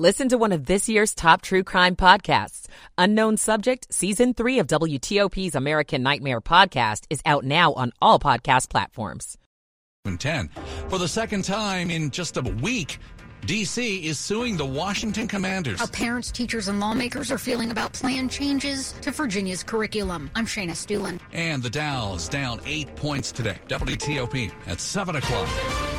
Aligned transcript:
Listen 0.00 0.30
to 0.30 0.38
one 0.38 0.52
of 0.52 0.64
this 0.64 0.88
year's 0.88 1.14
top 1.14 1.42
true 1.42 1.62
crime 1.62 1.94
podcasts. 1.94 2.68
Unknown 2.96 3.36
Subject, 3.36 3.86
Season 3.92 4.32
3 4.32 4.60
of 4.60 4.66
WTOP's 4.66 5.54
American 5.54 6.02
Nightmare 6.02 6.40
podcast 6.40 7.04
is 7.10 7.20
out 7.26 7.44
now 7.44 7.74
on 7.74 7.92
all 8.00 8.18
podcast 8.18 8.70
platforms. 8.70 9.36
10. 10.18 10.48
For 10.88 10.96
the 10.96 11.06
second 11.06 11.44
time 11.44 11.90
in 11.90 12.08
just 12.08 12.38
a 12.38 12.40
week, 12.40 12.98
D.C. 13.44 14.06
is 14.06 14.18
suing 14.18 14.56
the 14.56 14.64
Washington 14.64 15.28
Commanders. 15.28 15.80
How 15.80 15.86
parents, 15.88 16.30
teachers, 16.30 16.68
and 16.68 16.80
lawmakers 16.80 17.30
are 17.30 17.36
feeling 17.36 17.70
about 17.70 17.92
plan 17.92 18.30
changes 18.30 18.92
to 19.02 19.10
Virginia's 19.10 19.62
curriculum. 19.62 20.30
I'm 20.34 20.46
Shayna 20.46 20.70
Estulin. 20.70 21.20
And 21.34 21.62
the 21.62 21.68
Dow 21.68 22.14
is 22.14 22.26
down 22.26 22.62
eight 22.64 22.96
points 22.96 23.32
today. 23.32 23.58
WTOP 23.68 24.50
at 24.66 24.80
7 24.80 25.16
o'clock. 25.16 25.89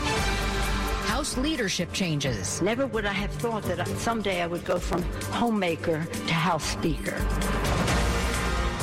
House 1.22 1.38
leadership 1.38 1.94
changes. 1.94 2.64
Never 2.64 2.88
would 2.88 3.06
I 3.06 3.14
have 3.14 3.30
thought 3.34 3.62
that 3.66 3.88
someday 4.00 4.42
I 4.42 4.48
would 4.48 4.66
go 4.66 4.80
from 4.80 5.04
homemaker 5.30 6.04
to 6.04 6.34
House 6.34 6.64
Speaker. 6.64 7.16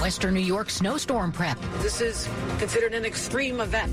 Western 0.00 0.34
New 0.34 0.40
York 0.40 0.70
snowstorm 0.70 1.32
prep. 1.32 1.58
This 1.78 2.00
is 2.00 2.28
considered 2.60 2.94
an 2.94 3.04
extreme 3.04 3.58
event. 3.58 3.90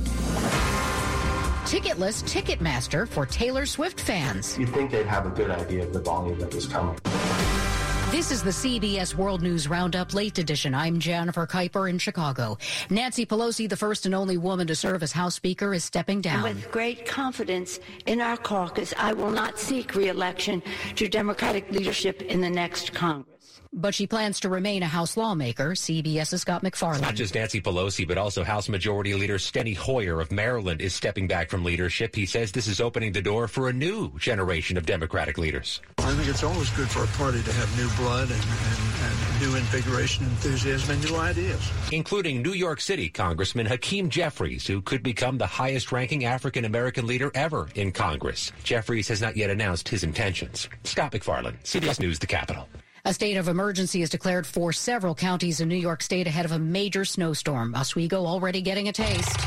Ticketless 1.65 2.21
Ticketmaster 2.21 3.07
for 3.07 3.25
Taylor 3.25 3.65
Swift 3.65 3.99
fans. 3.99 4.55
You'd 4.59 4.69
think 4.69 4.91
they'd 4.91 5.07
have 5.07 5.25
a 5.25 5.31
good 5.31 5.49
idea 5.49 5.81
of 5.81 5.91
the 5.91 6.01
volume 6.01 6.37
that 6.37 6.53
was 6.53 6.67
coming. 6.67 6.99
This 8.11 8.29
is 8.31 8.43
the 8.43 8.51
CBS 8.51 9.15
World 9.15 9.41
News 9.41 9.67
Roundup 9.67 10.13
Late 10.13 10.37
Edition. 10.37 10.75
I'm 10.75 10.99
Jennifer 10.99 11.47
Keiper 11.47 11.89
in 11.89 11.97
Chicago. 11.97 12.57
Nancy 12.91 13.25
Pelosi, 13.25 13.67
the 13.67 13.75
first 13.75 14.05
and 14.05 14.13
only 14.13 14.37
woman 14.37 14.67
to 14.67 14.75
serve 14.75 15.01
as 15.01 15.11
House 15.11 15.33
Speaker, 15.33 15.73
is 15.73 15.83
stepping 15.83 16.21
down. 16.21 16.43
With 16.43 16.71
great 16.71 17.07
confidence 17.07 17.79
in 18.05 18.21
our 18.21 18.37
caucus, 18.37 18.93
I 18.97 19.13
will 19.13 19.31
not 19.31 19.57
seek 19.57 19.95
reelection 19.95 20.61
to 20.95 21.07
Democratic 21.07 21.71
leadership 21.71 22.21
in 22.21 22.41
the 22.41 22.49
next 22.49 22.93
Congress 22.93 23.34
but 23.75 23.93
she 23.93 24.07
plans 24.07 24.39
to 24.39 24.49
remain 24.49 24.81
a 24.81 24.87
House 24.87 25.17
lawmaker. 25.17 25.71
CBS's 25.71 26.41
Scott 26.41 26.63
MacFarlane. 26.63 27.01
Not 27.01 27.15
just 27.15 27.35
Nancy 27.35 27.61
Pelosi, 27.61 28.07
but 28.07 28.17
also 28.17 28.43
House 28.43 28.69
Majority 28.69 29.13
Leader 29.13 29.37
Steny 29.37 29.75
Hoyer 29.75 30.21
of 30.21 30.31
Maryland 30.31 30.81
is 30.81 30.95
stepping 30.95 31.27
back 31.27 31.49
from 31.49 31.63
leadership. 31.63 32.15
He 32.15 32.25
says 32.25 32.51
this 32.51 32.67
is 32.67 32.79
opening 32.79 33.11
the 33.11 33.21
door 33.21 33.47
for 33.47 33.67
a 33.69 33.73
new 33.73 34.17
generation 34.17 34.77
of 34.77 34.85
Democratic 34.85 35.37
leaders. 35.37 35.81
I 35.99 36.13
think 36.13 36.29
it's 36.29 36.43
always 36.43 36.69
good 36.71 36.89
for 36.89 37.03
a 37.03 37.07
party 37.07 37.43
to 37.43 37.51
have 37.51 37.77
new 37.77 37.89
blood 38.03 38.31
and, 38.31 38.41
and, 38.41 38.95
and 39.03 39.41
new 39.41 39.57
invigoration, 39.57 40.23
enthusiasm, 40.25 40.91
and 40.91 41.09
new 41.09 41.17
ideas. 41.17 41.69
Including 41.91 42.41
New 42.41 42.53
York 42.53 42.79
City 42.79 43.09
Congressman 43.09 43.65
Hakeem 43.65 44.09
Jeffries, 44.09 44.65
who 44.65 44.81
could 44.81 45.03
become 45.03 45.37
the 45.37 45.47
highest 45.47 45.91
ranking 45.91 46.23
African 46.23 46.63
American 46.63 47.05
leader 47.05 47.31
ever 47.35 47.67
in 47.75 47.91
Congress. 47.91 48.51
Jeffries 48.63 49.09
has 49.09 49.21
not 49.21 49.35
yet 49.35 49.49
announced 49.49 49.89
his 49.89 50.03
intentions. 50.03 50.69
Scott 50.83 51.11
MacFarlane, 51.11 51.57
CBS 51.63 51.99
News, 51.99 52.19
The 52.19 52.27
Capitol. 52.27 52.67
A 53.07 53.13
state 53.13 53.37
of 53.37 53.47
emergency 53.47 54.01
is 54.01 54.09
declared 54.09 54.47
for 54.47 54.73
several 54.73 55.13
counties 55.13 55.61
in 55.61 55.69
New 55.69 55.75
York 55.75 56.01
State 56.01 56.25
ahead 56.25 56.43
of 56.43 56.53
a 56.53 56.57
major 56.57 57.05
snowstorm. 57.05 57.75
Oswego 57.75 58.25
already 58.25 58.63
getting 58.63 58.87
a 58.87 58.91
taste. 58.91 59.37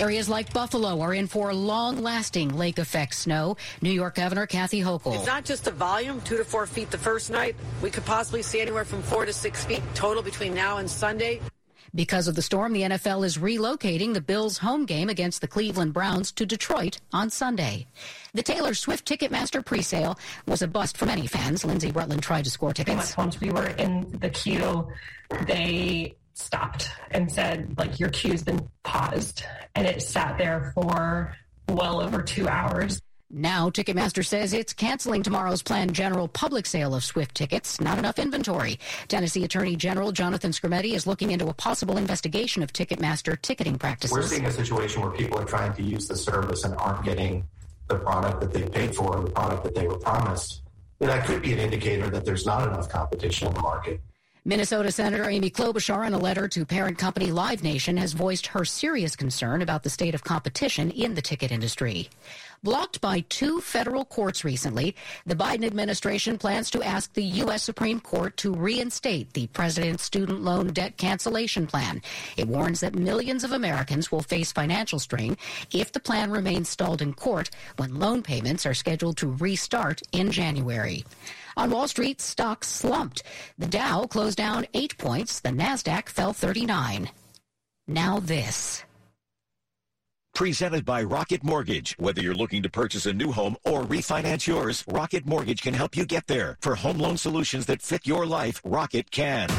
Areas 0.00 0.28
like 0.28 0.52
Buffalo 0.52 1.00
are 1.00 1.14
in 1.14 1.28
for 1.28 1.54
long-lasting 1.54 2.56
lake 2.56 2.80
effect 2.80 3.14
snow. 3.14 3.56
New 3.82 3.92
York 3.92 4.16
Governor 4.16 4.46
Kathy 4.46 4.80
Hochul. 4.80 5.14
It's 5.14 5.26
not 5.26 5.44
just 5.44 5.64
the 5.64 5.70
volume, 5.70 6.20
two 6.22 6.38
to 6.38 6.44
four 6.44 6.66
feet 6.66 6.90
the 6.90 6.98
first 6.98 7.30
night. 7.30 7.54
We 7.80 7.90
could 7.90 8.04
possibly 8.04 8.42
see 8.42 8.60
anywhere 8.60 8.84
from 8.84 9.00
four 9.02 9.24
to 9.24 9.32
six 9.32 9.64
feet 9.64 9.82
total 9.94 10.24
between 10.24 10.54
now 10.54 10.78
and 10.78 10.90
Sunday. 10.90 11.40
Because 11.94 12.26
of 12.26 12.34
the 12.34 12.42
storm, 12.42 12.72
the 12.72 12.82
NFL 12.82 13.22
is 13.22 13.36
relocating 13.36 14.14
the 14.14 14.22
Bills' 14.22 14.56
home 14.56 14.86
game 14.86 15.10
against 15.10 15.42
the 15.42 15.46
Cleveland 15.46 15.92
Browns 15.92 16.32
to 16.32 16.46
Detroit 16.46 16.98
on 17.12 17.28
Sunday. 17.28 17.86
The 18.32 18.42
Taylor 18.42 18.72
Swift 18.72 19.06
Ticketmaster 19.06 19.62
presale 19.62 20.18
was 20.46 20.62
a 20.62 20.68
bust 20.68 20.96
for 20.96 21.04
many 21.04 21.26
fans. 21.26 21.66
Lindsay 21.66 21.90
Rutland 21.90 22.22
tried 22.22 22.44
to 22.44 22.50
score 22.50 22.72
tickets. 22.72 23.14
Once 23.18 23.38
we 23.42 23.50
were 23.50 23.66
in 23.66 24.06
the 24.20 24.30
queue, 24.30 24.88
they 25.46 26.14
stopped 26.32 26.88
and 27.10 27.30
said, 27.30 27.74
like, 27.76 28.00
your 28.00 28.08
queue's 28.08 28.42
been 28.42 28.66
paused. 28.84 29.44
And 29.74 29.86
it 29.86 30.00
sat 30.00 30.38
there 30.38 30.72
for 30.74 31.36
well 31.68 32.00
over 32.00 32.22
two 32.22 32.48
hours. 32.48 33.02
Now, 33.34 33.70
Ticketmaster 33.70 34.22
says 34.22 34.52
it's 34.52 34.74
canceling 34.74 35.22
tomorrow's 35.22 35.62
planned 35.62 35.94
general 35.94 36.28
public 36.28 36.66
sale 36.66 36.94
of 36.94 37.02
Swift 37.02 37.34
tickets. 37.34 37.80
Not 37.80 37.98
enough 37.98 38.18
inventory. 38.18 38.78
Tennessee 39.08 39.42
Attorney 39.42 39.74
General 39.74 40.12
Jonathan 40.12 40.50
Skrmetti 40.50 40.92
is 40.92 41.06
looking 41.06 41.30
into 41.30 41.48
a 41.48 41.54
possible 41.54 41.96
investigation 41.96 42.62
of 42.62 42.74
Ticketmaster 42.74 43.40
ticketing 43.40 43.78
practices. 43.78 44.14
We're 44.14 44.22
seeing 44.22 44.44
a 44.44 44.50
situation 44.50 45.00
where 45.00 45.12
people 45.12 45.38
are 45.38 45.46
trying 45.46 45.72
to 45.72 45.82
use 45.82 46.06
the 46.06 46.16
service 46.16 46.64
and 46.64 46.74
aren't 46.74 47.06
getting 47.06 47.48
the 47.88 47.94
product 47.94 48.40
that 48.42 48.52
they 48.52 48.68
paid 48.68 48.94
for 48.94 49.18
the 49.22 49.30
product 49.30 49.64
that 49.64 49.74
they 49.74 49.88
were 49.88 49.98
promised. 49.98 50.60
And 51.00 51.08
that 51.08 51.24
could 51.24 51.40
be 51.40 51.54
an 51.54 51.58
indicator 51.58 52.10
that 52.10 52.26
there's 52.26 52.44
not 52.44 52.68
enough 52.68 52.90
competition 52.90 53.48
in 53.48 53.54
the 53.54 53.60
market. 53.60 53.98
Minnesota 54.44 54.90
Senator 54.90 55.30
Amy 55.30 55.50
Klobuchar, 55.50 56.04
in 56.04 56.14
a 56.14 56.18
letter 56.18 56.48
to 56.48 56.66
parent 56.66 56.98
company 56.98 57.30
Live 57.30 57.62
Nation, 57.62 57.96
has 57.96 58.12
voiced 58.12 58.48
her 58.48 58.64
serious 58.64 59.14
concern 59.14 59.62
about 59.62 59.84
the 59.84 59.90
state 59.90 60.16
of 60.16 60.24
competition 60.24 60.90
in 60.90 61.14
the 61.14 61.22
ticket 61.22 61.52
industry. 61.52 62.08
Blocked 62.64 63.00
by 63.00 63.20
two 63.28 63.60
federal 63.60 64.04
courts 64.04 64.44
recently, 64.44 64.96
the 65.26 65.36
Biden 65.36 65.64
administration 65.64 66.38
plans 66.38 66.70
to 66.70 66.82
ask 66.82 67.12
the 67.12 67.22
U.S. 67.22 67.62
Supreme 67.62 68.00
Court 68.00 68.36
to 68.38 68.52
reinstate 68.52 69.32
the 69.32 69.46
president's 69.46 70.02
student 70.02 70.42
loan 70.42 70.72
debt 70.72 70.96
cancellation 70.96 71.68
plan. 71.68 72.02
It 72.36 72.48
warns 72.48 72.80
that 72.80 72.96
millions 72.96 73.44
of 73.44 73.52
Americans 73.52 74.10
will 74.10 74.22
face 74.22 74.50
financial 74.50 74.98
strain 74.98 75.36
if 75.72 75.92
the 75.92 76.00
plan 76.00 76.32
remains 76.32 76.68
stalled 76.68 77.00
in 77.00 77.14
court 77.14 77.50
when 77.76 78.00
loan 78.00 78.24
payments 78.24 78.66
are 78.66 78.74
scheduled 78.74 79.18
to 79.18 79.30
restart 79.34 80.02
in 80.10 80.32
January. 80.32 81.04
On 81.56 81.70
Wall 81.70 81.88
Street, 81.88 82.20
stocks 82.20 82.68
slumped. 82.68 83.22
The 83.58 83.66
Dow 83.66 84.04
closed 84.04 84.38
down 84.38 84.66
eight 84.74 84.96
points. 84.98 85.40
The 85.40 85.50
Nasdaq 85.50 86.08
fell 86.08 86.32
39. 86.32 87.10
Now 87.86 88.20
this. 88.20 88.84
Presented 90.34 90.86
by 90.86 91.02
Rocket 91.02 91.44
Mortgage. 91.44 91.94
Whether 91.98 92.22
you're 92.22 92.34
looking 92.34 92.62
to 92.62 92.70
purchase 92.70 93.04
a 93.04 93.12
new 93.12 93.32
home 93.32 93.56
or 93.64 93.82
refinance 93.82 94.46
yours, 94.46 94.82
Rocket 94.88 95.26
Mortgage 95.26 95.60
can 95.60 95.74
help 95.74 95.94
you 95.94 96.06
get 96.06 96.26
there. 96.26 96.56
For 96.62 96.74
home 96.74 96.98
loan 96.98 97.18
solutions 97.18 97.66
that 97.66 97.82
fit 97.82 98.06
your 98.06 98.24
life, 98.24 98.60
Rocket 98.64 99.10
can. 99.10 99.50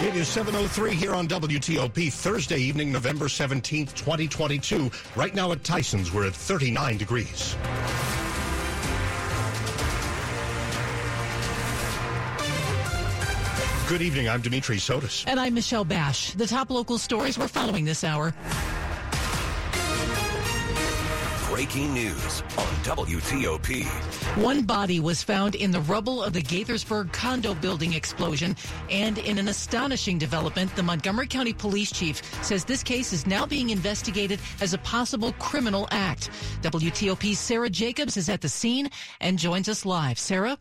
It 0.00 0.16
is 0.16 0.26
7.03 0.26 0.90
here 0.90 1.14
on 1.14 1.28
WTOP, 1.28 2.12
Thursday 2.12 2.58
evening, 2.58 2.90
November 2.90 3.26
17th, 3.26 3.94
2022. 3.94 4.90
Right 5.14 5.32
now 5.32 5.52
at 5.52 5.62
Tyson's, 5.62 6.12
we're 6.12 6.26
at 6.26 6.34
39 6.34 6.96
degrees. 6.96 7.54
Good 13.92 14.00
evening. 14.00 14.26
I'm 14.26 14.40
Dimitri 14.40 14.78
Sotis. 14.78 15.24
And 15.26 15.38
I'm 15.38 15.52
Michelle 15.52 15.84
Basch. 15.84 16.32
The 16.32 16.46
top 16.46 16.70
local 16.70 16.96
stories 16.96 17.38
we're 17.38 17.46
following 17.46 17.84
this 17.84 18.04
hour. 18.04 18.32
Breaking 21.50 21.92
news 21.92 22.40
on 22.56 22.72
WTOP. 22.86 23.84
One 24.42 24.62
body 24.62 24.98
was 24.98 25.22
found 25.22 25.56
in 25.56 25.72
the 25.72 25.82
rubble 25.82 26.22
of 26.22 26.32
the 26.32 26.40
Gaithersburg 26.40 27.12
condo 27.12 27.52
building 27.52 27.92
explosion. 27.92 28.56
And 28.88 29.18
in 29.18 29.36
an 29.36 29.48
astonishing 29.48 30.16
development, 30.16 30.74
the 30.74 30.82
Montgomery 30.82 31.26
County 31.26 31.52
Police 31.52 31.92
Chief 31.92 32.22
says 32.42 32.64
this 32.64 32.82
case 32.82 33.12
is 33.12 33.26
now 33.26 33.44
being 33.44 33.68
investigated 33.68 34.40
as 34.62 34.72
a 34.72 34.78
possible 34.78 35.34
criminal 35.34 35.86
act. 35.90 36.30
WTOP's 36.62 37.38
Sarah 37.38 37.68
Jacobs 37.68 38.16
is 38.16 38.30
at 38.30 38.40
the 38.40 38.48
scene 38.48 38.88
and 39.20 39.38
joins 39.38 39.68
us 39.68 39.84
live. 39.84 40.18
Sarah? 40.18 40.56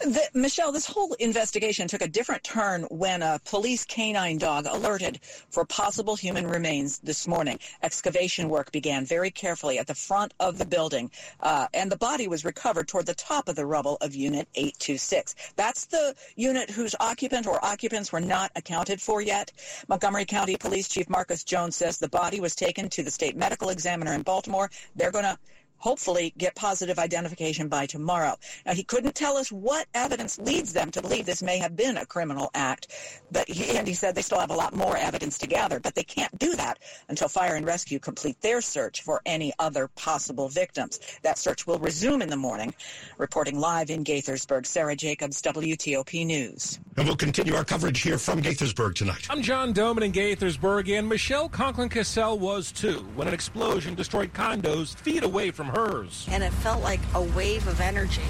The, 0.00 0.28
Michelle, 0.34 0.72
this 0.72 0.86
whole 0.86 1.12
investigation 1.14 1.88
took 1.88 2.02
a 2.02 2.08
different 2.08 2.42
turn 2.42 2.84
when 2.84 3.22
a 3.22 3.40
police 3.44 3.84
canine 3.84 4.38
dog 4.38 4.66
alerted 4.66 5.20
for 5.50 5.64
possible 5.64 6.16
human 6.16 6.46
remains 6.46 6.98
this 6.98 7.26
morning. 7.26 7.58
Excavation 7.82 8.48
work 8.48 8.72
began 8.72 9.04
very 9.04 9.30
carefully 9.30 9.78
at 9.78 9.86
the 9.86 9.94
front 9.94 10.32
of 10.40 10.58
the 10.58 10.64
building, 10.64 11.10
uh, 11.40 11.68
and 11.74 11.90
the 11.90 11.96
body 11.96 12.28
was 12.28 12.44
recovered 12.44 12.88
toward 12.88 13.06
the 13.06 13.14
top 13.14 13.48
of 13.48 13.56
the 13.56 13.66
rubble 13.66 13.96
of 14.00 14.14
Unit 14.14 14.48
826. 14.54 15.34
That's 15.56 15.86
the 15.86 16.14
unit 16.36 16.70
whose 16.70 16.94
occupant 17.00 17.46
or 17.46 17.64
occupants 17.64 18.12
were 18.12 18.20
not 18.20 18.50
accounted 18.56 19.00
for 19.00 19.20
yet. 19.20 19.52
Montgomery 19.88 20.24
County 20.24 20.56
Police 20.56 20.88
Chief 20.88 21.08
Marcus 21.08 21.44
Jones 21.44 21.76
says 21.76 21.98
the 21.98 22.08
body 22.08 22.40
was 22.40 22.54
taken 22.54 22.88
to 22.90 23.02
the 23.02 23.10
state 23.10 23.36
medical 23.36 23.68
examiner 23.68 24.12
in 24.14 24.22
Baltimore. 24.22 24.70
They're 24.96 25.10
going 25.10 25.24
to 25.24 25.38
hopefully 25.84 26.32
get 26.38 26.54
positive 26.54 26.98
identification 26.98 27.68
by 27.68 27.84
tomorrow. 27.84 28.34
Now, 28.64 28.72
he 28.72 28.82
couldn't 28.82 29.14
tell 29.14 29.36
us 29.36 29.52
what 29.52 29.86
evidence 29.92 30.38
leads 30.38 30.72
them 30.72 30.90
to 30.92 31.02
believe 31.02 31.26
this 31.26 31.42
may 31.42 31.58
have 31.58 31.76
been 31.76 31.98
a 31.98 32.06
criminal 32.06 32.50
act, 32.54 32.88
but 33.30 33.46
he, 33.46 33.76
and 33.76 33.86
he 33.86 33.92
said 33.92 34.14
they 34.14 34.22
still 34.22 34.40
have 34.40 34.50
a 34.50 34.54
lot 34.54 34.74
more 34.74 34.96
evidence 34.96 35.36
to 35.38 35.46
gather, 35.46 35.78
but 35.78 35.94
they 35.94 36.02
can't 36.02 36.38
do 36.38 36.56
that 36.56 36.78
until 37.10 37.28
Fire 37.28 37.56
and 37.56 37.66
Rescue 37.66 37.98
complete 37.98 38.40
their 38.40 38.62
search 38.62 39.02
for 39.02 39.20
any 39.26 39.52
other 39.58 39.88
possible 39.88 40.48
victims. 40.48 41.00
That 41.20 41.36
search 41.36 41.66
will 41.66 41.78
resume 41.78 42.22
in 42.22 42.30
the 42.30 42.36
morning. 42.36 42.72
Reporting 43.18 43.60
live 43.60 43.90
in 43.90 44.04
Gaithersburg, 44.04 44.64
Sarah 44.64 44.96
Jacobs, 44.96 45.42
WTOP 45.42 46.24
News. 46.24 46.78
And 46.96 47.06
we'll 47.06 47.16
continue 47.16 47.56
our 47.56 47.64
coverage 47.64 48.00
here 48.00 48.16
from 48.16 48.40
Gaithersburg 48.40 48.94
tonight. 48.94 49.26
I'm 49.28 49.42
John 49.42 49.74
Domen 49.74 50.02
in 50.02 50.12
Gaithersburg, 50.12 50.88
and 50.96 51.06
Michelle 51.06 51.50
Conklin 51.50 51.90
Cassell 51.90 52.38
was 52.38 52.72
too 52.72 53.06
when 53.16 53.28
an 53.28 53.34
explosion 53.34 53.94
destroyed 53.94 54.32
condos 54.32 54.96
feet 54.96 55.24
away 55.24 55.50
from 55.50 55.66
her 55.66 55.73
hers. 55.74 56.26
And 56.30 56.42
it 56.42 56.52
felt 56.52 56.82
like 56.82 57.00
a 57.14 57.22
wave 57.22 57.66
of 57.66 57.80
energy 57.80 58.22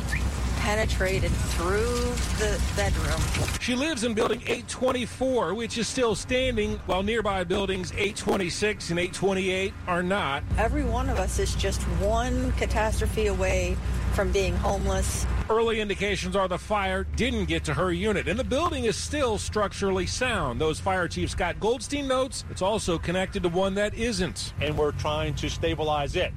penetrated 0.64 1.30
through 1.30 2.14
the 2.38 2.58
bedroom. 2.74 3.20
She 3.60 3.74
lives 3.74 4.02
in 4.02 4.14
building 4.14 4.40
824, 4.40 5.52
which 5.52 5.76
is 5.76 5.86
still 5.86 6.14
standing, 6.14 6.78
while 6.86 7.02
nearby 7.02 7.44
buildings 7.44 7.92
826 7.92 8.88
and 8.88 8.98
828 8.98 9.74
are 9.86 10.02
not. 10.02 10.42
Every 10.56 10.84
one 10.84 11.10
of 11.10 11.18
us 11.18 11.38
is 11.38 11.54
just 11.56 11.82
one 12.00 12.52
catastrophe 12.52 13.26
away 13.26 13.76
from 14.14 14.32
being 14.32 14.56
homeless. 14.56 15.26
Early 15.50 15.80
indications 15.80 16.34
are 16.34 16.48
the 16.48 16.56
fire 16.56 17.04
didn't 17.04 17.44
get 17.44 17.64
to 17.64 17.74
her 17.74 17.92
unit, 17.92 18.26
and 18.26 18.38
the 18.38 18.44
building 18.44 18.84
is 18.84 18.96
still 18.96 19.36
structurally 19.36 20.06
sound. 20.06 20.58
Those 20.58 20.80
Fire 20.80 21.08
Chief 21.08 21.30
Scott 21.30 21.60
Goldstein 21.60 22.08
notes 22.08 22.44
it's 22.50 22.62
also 22.62 22.96
connected 22.96 23.42
to 23.42 23.50
one 23.50 23.74
that 23.74 23.92
isn't. 23.92 24.54
And 24.62 24.78
we're 24.78 24.92
trying 24.92 25.34
to 25.34 25.50
stabilize 25.50 26.16
it. 26.16 26.32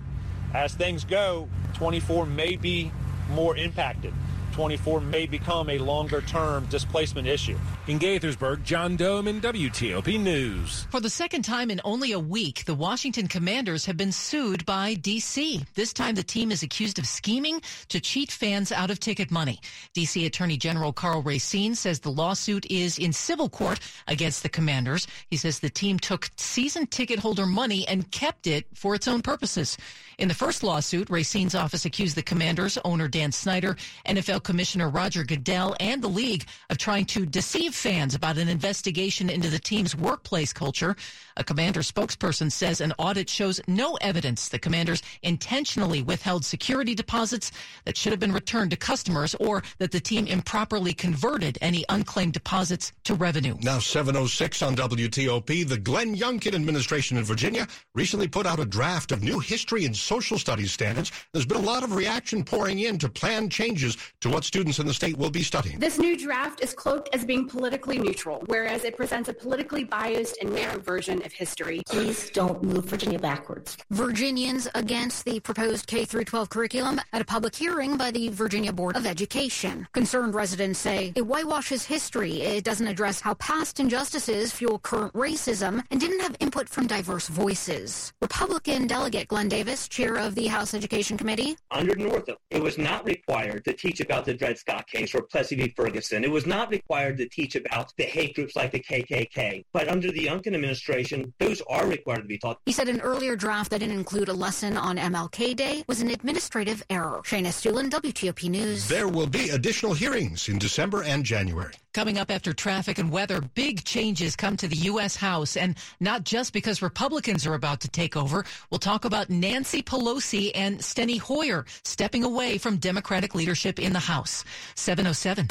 As 0.57 0.73
things 0.73 1.03
go, 1.03 1.47
24 1.75 2.25
may 2.25 2.55
be 2.55 2.91
more 3.29 3.55
impacted. 3.55 4.11
24 4.57 5.01
may 5.01 5.27
become 5.27 5.69
a 5.69 5.77
longer 5.77 6.19
term 6.21 6.65
displacement 6.65 7.27
issue. 7.27 7.55
In 7.85 7.99
Gaithersburg, 7.99 8.63
John 8.63 8.97
Domen 8.97 9.39
WTOP 9.39 10.19
News. 10.19 10.87
For 10.89 10.99
the 10.99 11.11
second 11.11 11.43
time 11.43 11.69
in 11.69 11.79
only 11.83 12.11
a 12.11 12.19
week, 12.19 12.65
the 12.65 12.73
Washington 12.73 13.27
Commanders 13.27 13.85
have 13.85 13.97
been 13.97 14.11
sued 14.11 14.65
by 14.65 14.95
D.C. 14.95 15.63
This 15.75 15.93
time, 15.93 16.15
the 16.15 16.23
team 16.23 16.51
is 16.51 16.63
accused 16.63 16.97
of 16.97 17.05
scheming 17.05 17.61
to 17.89 17.99
cheat 17.99 18.31
fans 18.31 18.71
out 18.71 18.89
of 18.89 18.99
ticket 18.99 19.29
money. 19.29 19.59
D.C. 19.93 20.25
Attorney 20.25 20.57
General 20.57 20.91
Karl 20.91 21.21
Racine 21.21 21.75
says 21.75 21.99
the 21.99 22.09
lawsuit 22.09 22.65
is 22.71 22.97
in 22.97 23.13
civil 23.13 23.49
court 23.49 23.79
against 24.07 24.41
the 24.41 24.49
Commanders. 24.49 25.05
He 25.29 25.37
says 25.37 25.59
the 25.59 25.69
team 25.69 25.99
took 25.99 26.31
season 26.35 26.87
ticket 26.87 27.19
holder 27.19 27.45
money 27.45 27.87
and 27.87 28.09
kept 28.09 28.47
it 28.47 28.65
for 28.73 28.95
its 28.95 29.07
own 29.07 29.21
purposes. 29.21 29.77
In 30.17 30.27
the 30.27 30.33
first 30.33 30.63
lawsuit, 30.63 31.11
Racine's 31.11 31.53
office 31.53 31.85
accused 31.85 32.17
the 32.17 32.23
Commanders, 32.23 32.79
owner 32.83 33.07
Dan 33.07 33.31
Snyder, 33.31 33.77
NFL 34.07 34.46
Commissioner 34.47 34.87
Roger 34.87 35.25
Goodell, 35.25 35.75
and 35.81 36.01
the 36.01 36.07
league 36.07 36.45
of 36.69 36.77
trying 36.77 37.03
to 37.07 37.25
deceive 37.25 37.75
fans 37.75 38.15
about 38.15 38.37
an 38.37 38.47
investigation 38.47 39.29
into 39.29 39.49
the 39.49 39.59
team's 39.59 39.93
workplace 39.93 40.53
culture. 40.53 40.95
A 41.35 41.43
commander 41.43 41.81
spokesperson 41.81 42.49
says 42.49 42.79
an 42.79 42.93
audit 42.97 43.29
shows 43.29 43.59
no 43.67 43.95
evidence 43.95 44.47
the 44.47 44.57
commanders 44.57 45.03
intentionally 45.21 46.01
withheld 46.01 46.45
security 46.45 46.95
deposits 46.95 47.51
that 47.83 47.97
should 47.97 48.13
have 48.13 48.21
been 48.21 48.31
returned 48.31 48.71
to 48.71 48.77
customers 48.77 49.35
or 49.35 49.63
that 49.79 49.91
the 49.91 49.99
team 49.99 50.25
improperly 50.25 50.93
converted 50.93 51.57
any 51.59 51.83
unclaimed 51.89 52.31
deposits 52.31 52.93
to 53.03 53.15
revenue. 53.15 53.57
Now 53.61 53.79
706 53.79 54.61
on 54.61 54.77
WTOP. 54.77 55.67
The 55.67 55.77
Glenn 55.77 56.15
Youngkin 56.15 56.55
administration 56.55 57.17
in 57.17 57.25
Virginia 57.25 57.67
recently 57.95 58.29
put 58.29 58.45
out 58.45 58.61
a 58.61 58.65
draft 58.65 59.11
of 59.11 59.21
new 59.21 59.39
history 59.39 59.83
and 59.83 59.95
social 59.95 60.39
studies 60.39 60.71
standards. 60.71 61.11
There's 61.33 61.45
been 61.45 61.57
a 61.57 61.59
lot 61.59 61.83
of 61.83 61.93
reaction 61.93 62.45
pouring 62.45 62.79
in 62.79 62.97
to 62.99 63.09
planned 63.09 63.51
changes 63.51 63.97
to 64.21 64.36
what 64.37 64.43
students 64.43 64.77
in 64.77 64.85
the 64.85 64.93
state 64.93 65.17
will 65.17 65.31
be 65.31 65.41
studying. 65.41 65.79
This 65.79 65.97
new 65.97 66.15
draft 66.15 66.61
is 66.63 66.71
cloaked 66.71 67.09
as 67.11 67.25
being 67.25 67.49
politically 67.49 67.97
neutral, 67.97 68.43
whereas 68.45 68.83
it 68.83 68.95
presents 68.95 69.29
a 69.29 69.33
politically 69.33 69.83
biased 69.83 70.37
and 70.43 70.53
narrow 70.53 70.77
version 70.77 71.25
of 71.25 71.33
history. 71.33 71.81
Please 71.87 72.29
don't 72.29 72.61
move 72.61 72.85
Virginia 72.85 73.17
backwards. 73.17 73.75
Virginians 73.89 74.67
against 74.75 75.25
the 75.25 75.39
proposed 75.39 75.87
K 75.87 76.05
through 76.05 76.25
12 76.25 76.51
curriculum 76.51 77.01
at 77.13 77.19
a 77.19 77.25
public 77.25 77.55
hearing 77.55 77.97
by 77.97 78.11
the 78.11 78.29
Virginia 78.29 78.71
Board 78.71 78.95
of 78.95 79.07
Education. 79.07 79.87
Concerned 79.91 80.35
residents 80.35 80.77
say 80.77 81.13
it 81.15 81.23
whitewashes 81.23 81.83
history. 81.83 82.41
It 82.41 82.63
doesn't 82.63 82.85
address 82.85 83.19
how 83.19 83.33
past 83.35 83.79
injustices 83.79 84.51
fuel 84.51 84.77
current 84.77 85.13
racism 85.13 85.83
and 85.89 85.99
didn't 85.99 86.19
have 86.19 86.37
input 86.39 86.69
from 86.69 86.85
diverse 86.85 87.27
voices. 87.27 88.13
Republican 88.21 88.85
delegate 88.85 89.29
Glenn 89.29 89.49
Davis, 89.49 89.87
chair 89.87 90.15
of 90.15 90.35
the 90.35 90.45
House 90.45 90.75
Education 90.75 91.17
Committee. 91.17 91.57
Under 91.71 91.95
Northam, 91.95 92.35
it 92.51 92.61
was 92.61 92.77
not 92.77 93.03
required 93.03 93.65
to 93.65 93.73
teach 93.73 93.99
about 93.99 94.26
the 94.27 94.33
Dred 94.33 94.59
Scott 94.59 94.87
case 94.87 95.15
or 95.15 95.23
Plessy 95.23 95.55
v. 95.55 95.73
Ferguson. 95.75 96.23
It 96.23 96.29
was 96.29 96.45
not 96.45 96.69
required 96.69 97.17
to 97.17 97.27
teach 97.27 97.55
about 97.55 97.91
the 97.97 98.03
hate 98.03 98.35
groups 98.35 98.55
like 98.55 98.71
the 98.71 98.79
KKK. 98.79 99.63
But 99.73 99.87
under 99.87 100.11
the 100.11 100.25
Youngkin 100.25 100.53
administration, 100.53 101.33
those 101.39 101.61
are 101.61 101.87
required 101.87 102.21
to 102.21 102.27
be 102.27 102.37
taught. 102.37 102.59
He 102.65 102.71
said 102.71 102.89
an 102.89 103.01
earlier 103.01 103.35
draft 103.35 103.71
that 103.71 103.79
didn't 103.79 103.95
include 103.95 104.29
a 104.29 104.33
lesson 104.33 104.77
on 104.77 104.97
MLK 104.97 105.55
Day 105.55 105.83
was 105.87 106.01
an 106.01 106.09
administrative 106.09 106.83
error. 106.89 107.21
Shayna 107.23 107.47
Estulin, 107.47 107.89
WTOP 107.89 108.49
News. 108.49 108.87
There 108.87 109.07
will 109.07 109.27
be 109.27 109.49
additional 109.49 109.93
hearings 109.93 110.49
in 110.49 110.59
December 110.59 111.03
and 111.03 111.23
January. 111.23 111.73
Coming 111.93 112.19
up 112.19 112.29
after 112.29 112.53
traffic 112.53 112.99
and 112.99 113.09
weather, 113.09 113.41
big 113.55 113.83
changes 113.83 114.35
come 114.35 114.55
to 114.57 114.67
the 114.67 114.75
U.S. 114.75 115.15
House, 115.15 115.57
and 115.57 115.75
not 115.99 116.23
just 116.23 116.53
because 116.53 116.83
Republicans 116.83 117.47
are 117.47 117.55
about 117.55 117.81
to 117.81 117.89
take 117.89 118.15
over. 118.15 118.45
We'll 118.69 118.77
talk 118.77 119.03
about 119.03 119.31
Nancy 119.31 119.81
Pelosi 119.81 120.51
and 120.53 120.77
Steny 120.77 121.17
Hoyer 121.19 121.65
stepping 121.83 122.23
away 122.23 122.59
from 122.59 122.77
Democratic 122.77 123.33
leadership 123.33 123.79
in 123.79 123.93
the 123.93 123.99
House. 123.99 124.16
707. 124.25 125.47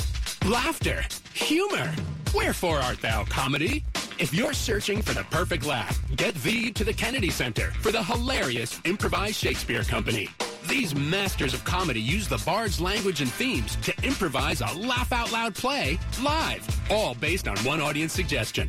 Laughter, 0.50 1.04
humor. 1.32 1.92
Wherefore 2.34 2.78
art 2.78 3.00
thou, 3.00 3.24
comedy? 3.24 3.84
If 4.18 4.32
you're 4.32 4.52
searching 4.52 5.02
for 5.02 5.12
the 5.12 5.24
perfect 5.24 5.66
laugh, 5.66 6.00
get 6.16 6.34
thee 6.36 6.70
to 6.72 6.84
the 6.84 6.92
Kennedy 6.92 7.30
Center 7.30 7.70
for 7.82 7.92
the 7.92 8.02
hilarious 8.02 8.80
Improvised 8.84 9.36
Shakespeare 9.36 9.82
Company. 9.84 10.28
These 10.68 10.94
masters 10.94 11.54
of 11.54 11.64
comedy 11.64 12.00
use 12.00 12.26
the 12.26 12.42
bard's 12.44 12.80
language 12.80 13.20
and 13.20 13.30
themes 13.30 13.76
to 13.76 13.94
improvise 14.02 14.60
a 14.60 14.76
laugh 14.76 15.12
out 15.12 15.32
loud 15.32 15.54
play 15.54 15.98
live, 16.22 16.66
all 16.90 17.14
based 17.14 17.46
on 17.46 17.56
one 17.58 17.80
audience 17.80 18.12
suggestion. 18.12 18.68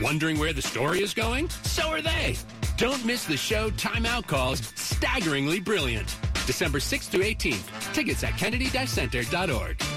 Wondering 0.00 0.38
where 0.38 0.52
the 0.52 0.62
story 0.62 1.02
is 1.02 1.12
going? 1.12 1.48
So 1.50 1.88
are 1.88 2.02
they. 2.02 2.36
Don't 2.76 3.04
miss 3.04 3.24
the 3.24 3.36
show 3.36 3.70
Timeout 3.70 4.26
Calls 4.26 4.60
Staggeringly 4.74 5.60
Brilliant. 5.60 6.16
December 6.46 6.78
6th 6.78 7.08
through 7.08 7.24
18th. 7.24 7.92
Tickets 7.92 8.24
at 8.24 8.36
kennedy-center.org. 8.36 9.93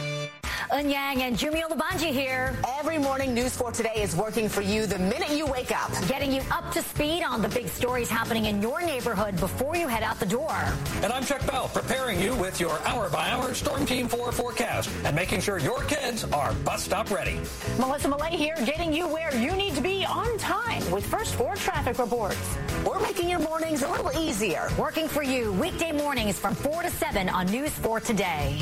Eun-Yang 0.77 1.24
and 1.24 1.35
Jummy 1.39 1.62
Olabanji 1.62 2.12
here. 2.12 2.56
Every 2.77 3.00
morning, 3.00 3.33
News 3.33 3.56
4 3.57 3.71
Today 3.71 3.95
is 3.95 4.15
working 4.15 4.47
for 4.47 4.62
you 4.62 4.85
the 4.85 5.00
minute 5.00 5.31
you 5.31 5.47
wake 5.47 5.71
up. 5.71 5.89
Getting 6.07 6.31
you 6.31 6.44
up 6.51 6.71
to 6.74 6.83
speed 6.83 7.24
on 7.24 7.41
the 7.41 7.50
big 7.50 7.68
stories 7.68 8.12
happening 8.12 8.45
in 8.45 8.62
your 8.62 8.79
neighborhood 8.83 9.39
before 9.39 9.75
you 9.75 9.88
head 9.88 10.03
out 10.03 10.19
the 10.19 10.27
door. 10.27 10.56
And 11.01 11.12
I'm 11.12 11.25
Chuck 11.25 11.44
Bell, 11.47 11.68
preparing 11.74 12.21
you 12.21 12.35
with 12.35 12.59
your 12.59 12.77
hour-by-hour 12.85 13.56
Storm 13.56 13.88
Team 13.88 14.07
4 14.07 14.31
forecast 14.31 14.91
and 15.03 15.15
making 15.15 15.41
sure 15.41 15.57
your 15.57 15.81
kids 15.85 16.25
are 16.25 16.53
bus 16.63 16.83
stop 16.83 17.09
ready. 17.09 17.39
Melissa 17.79 18.07
Mollet 18.09 18.29
here, 18.29 18.56
getting 18.63 18.94
you 18.94 19.07
where 19.07 19.35
you 19.35 19.53
need 19.53 19.74
to 19.74 19.81
be 19.81 20.06
on 20.06 20.38
time 20.38 20.91
with 20.91 21.03
First 21.07 21.33
4 21.38 21.56
traffic 21.56 21.97
reports. 21.97 22.56
We're 22.85 23.01
making 23.01 23.29
your 23.29 23.39
mornings 23.39 23.81
a 23.81 23.89
little 23.89 24.12
easier. 24.15 24.69
Working 24.77 25.07
for 25.07 25.24
you 25.24 25.53
weekday 25.53 25.91
mornings 25.91 26.38
from 26.38 26.53
4 26.53 26.83
to 26.83 26.91
7 26.91 27.29
on 27.29 27.47
News 27.47 27.71
4 27.71 28.00
Today. 28.00 28.62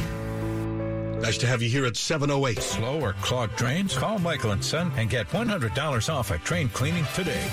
Nice 1.26 1.40
to 1.40 1.48
have 1.48 1.64
you 1.64 1.70
here 1.70 1.88
at 1.88 1.98
708. 1.98 2.62
Slow 2.62 3.02
or 3.02 3.14
clogged 3.14 3.56
drains? 3.56 3.98
Call 3.98 4.20
Michael 4.20 4.52
and 4.52 4.64
Son 4.64 4.92
and 4.96 5.10
get 5.10 5.28
$100 5.30 6.14
off 6.14 6.30
a 6.30 6.38
train 6.38 6.70
cleaning 6.70 7.04
today. 7.16 7.44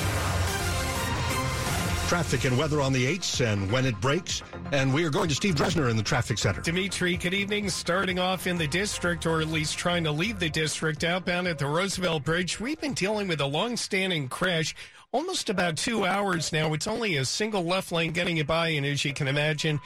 Traffic 2.06 2.44
and 2.44 2.58
weather 2.58 2.82
on 2.82 2.92
the 2.92 3.06
8s 3.16 3.40
and 3.40 3.72
when 3.72 3.86
it 3.86 3.98
breaks. 4.02 4.42
And 4.72 4.92
we 4.92 5.06
are 5.06 5.10
going 5.10 5.30
to 5.30 5.34
Steve 5.34 5.54
Dresner 5.54 5.88
in 5.88 5.96
the 5.96 6.02
traffic 6.02 6.36
center. 6.36 6.60
Dimitri, 6.60 7.16
good 7.16 7.32
evening. 7.32 7.70
Starting 7.70 8.18
off 8.18 8.46
in 8.46 8.58
the 8.58 8.66
district, 8.66 9.24
or 9.24 9.40
at 9.40 9.48
least 9.48 9.78
trying 9.78 10.04
to 10.04 10.12
leave 10.12 10.38
the 10.38 10.50
district, 10.50 11.02
outbound 11.02 11.48
at 11.48 11.58
the 11.58 11.64
Roosevelt 11.64 12.24
Bridge, 12.24 12.60
we've 12.60 12.78
been 12.78 12.92
dealing 12.92 13.26
with 13.26 13.40
a 13.40 13.46
long-standing 13.46 14.28
crash 14.28 14.74
almost 15.12 15.48
about 15.48 15.78
two 15.78 16.04
hours 16.04 16.52
now. 16.52 16.74
It's 16.74 16.86
only 16.86 17.16
a 17.16 17.24
single 17.24 17.64
left 17.64 17.90
lane 17.90 18.12
getting 18.12 18.36
you 18.36 18.44
by, 18.44 18.68
and 18.68 18.84
as 18.84 19.02
you 19.02 19.14
can 19.14 19.28
imagine, 19.28 19.80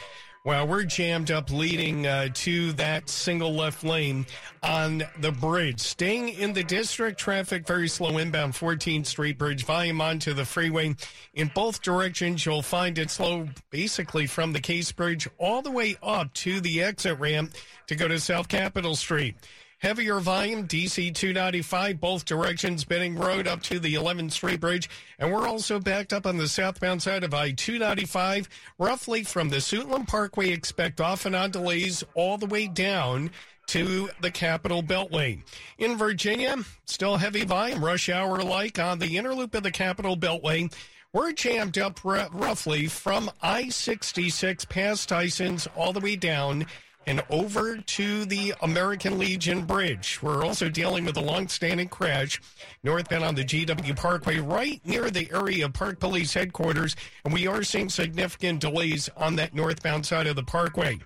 well, 0.47 0.65
we're 0.65 0.85
jammed 0.85 1.33
up 1.33 1.51
leading 1.51 2.07
uh, 2.07 2.29
to 2.33 2.73
that 2.75 3.09
single 3.11 3.53
left 3.53 3.83
lane 3.83 4.25
on 4.63 5.03
the 5.19 5.33
bridge. 5.33 5.81
Staying 5.81 6.29
in 6.29 6.53
the 6.53 6.63
district, 6.63 7.19
traffic 7.19 7.67
very 7.67 7.89
slow 7.89 8.17
inbound 8.17 8.53
14th 8.53 9.07
Street 9.07 9.39
Bridge. 9.39 9.65
Volume 9.65 10.01
onto 10.01 10.33
the 10.35 10.45
freeway 10.45 10.95
in 11.35 11.51
both 11.53 11.83
directions. 11.83 12.47
You'll 12.47 12.63
find 12.63 12.97
it 12.97 13.11
slow 13.11 13.49
basically 13.71 14.29
from 14.29 14.53
the 14.53 14.61
Case 14.61 14.93
Bridge 14.93 15.29
all 15.37 15.63
the 15.63 15.71
way 15.73 15.97
up 16.01 16.33
to 16.35 16.61
the 16.61 16.81
exit 16.81 17.19
ramp 17.19 17.53
to 17.89 17.97
go 17.97 18.07
to 18.07 18.21
South 18.21 18.47
Capitol 18.47 18.95
Street. 18.95 19.35
Heavier 19.79 20.21
volume, 20.21 20.67
DC 20.67 21.15
295, 21.15 22.01
both 22.01 22.25
directions, 22.25 22.85
Benning 22.85 23.15
Road 23.15 23.47
up 23.47 23.63
to 23.65 23.79
the 23.79 23.93
11th 23.93 24.33
Street 24.33 24.59
Bridge. 24.59 24.89
And 25.19 25.31
we're 25.31 25.47
also 25.47 25.79
backed 25.79 26.15
up 26.15 26.25
on 26.25 26.39
the 26.39 26.49
southbound 26.49 27.03
side 27.03 27.23
of 27.23 27.35
I 27.35 27.51
295, 27.51 28.49
roughly 28.79 29.23
from 29.23 29.51
the 29.51 29.57
Suitland 29.57 30.09
Parkway. 30.09 30.49
Expect 30.49 31.01
off 31.01 31.27
and 31.27 31.37
on 31.37 31.51
delays 31.51 32.03
all 32.15 32.39
the 32.39 32.47
way 32.47 32.69
down 32.69 33.31
to 33.67 34.09
the 34.23 34.31
Capitol 34.31 34.83
Beltway. 34.83 35.43
In 35.77 35.99
Virginia, 35.99 36.57
still 36.87 37.19
heavy 37.19 37.45
volume, 37.45 37.85
rush 37.85 38.09
hour 38.09 38.43
like 38.43 38.79
on 38.79 38.99
the 38.99 39.19
inner 39.19 39.35
loop 39.35 39.55
of 39.55 39.63
the 39.63 39.71
Capitol 39.71 40.17
Beltway. 40.17 40.73
We're 41.13 41.33
jammed 41.33 41.79
up 41.79 42.05
r- 42.05 42.29
roughly 42.33 42.87
from 42.87 43.31
I 43.43 43.69
66 43.69 44.65
past 44.67 45.09
Tyson's 45.09 45.67
all 45.77 45.93
the 45.93 46.01
way 46.01 46.17
down 46.17 46.67
and 47.07 47.23
over 47.31 47.79
to 47.79 48.25
the 48.25 48.55
American 48.63 49.19
Legion 49.19 49.65
Bridge. 49.65 50.19
We're 50.23 50.45
also 50.45 50.69
dealing 50.69 51.05
with 51.05 51.17
a 51.17 51.21
long-standing 51.21 51.89
crash 51.89 52.41
northbound 52.83 53.25
on 53.25 53.35
the 53.35 53.45
GW 53.45 53.97
Parkway 53.97 54.39
right 54.39 54.81
near 54.85 55.11
the 55.11 55.31
area 55.33 55.67
of 55.67 55.73
Park 55.73 56.01
Police 56.01 56.35
headquarters, 56.35 56.97
and 57.25 57.33
we 57.33 57.47
are 57.47 57.63
seeing 57.63 57.89
significant 57.89 58.61
delays 58.61 59.09
on 59.17 59.37
that 59.37 59.55
northbound 59.55 60.05
side 60.05 60.27
of 60.27 60.37
the 60.37 60.43
parkway. 60.43 60.99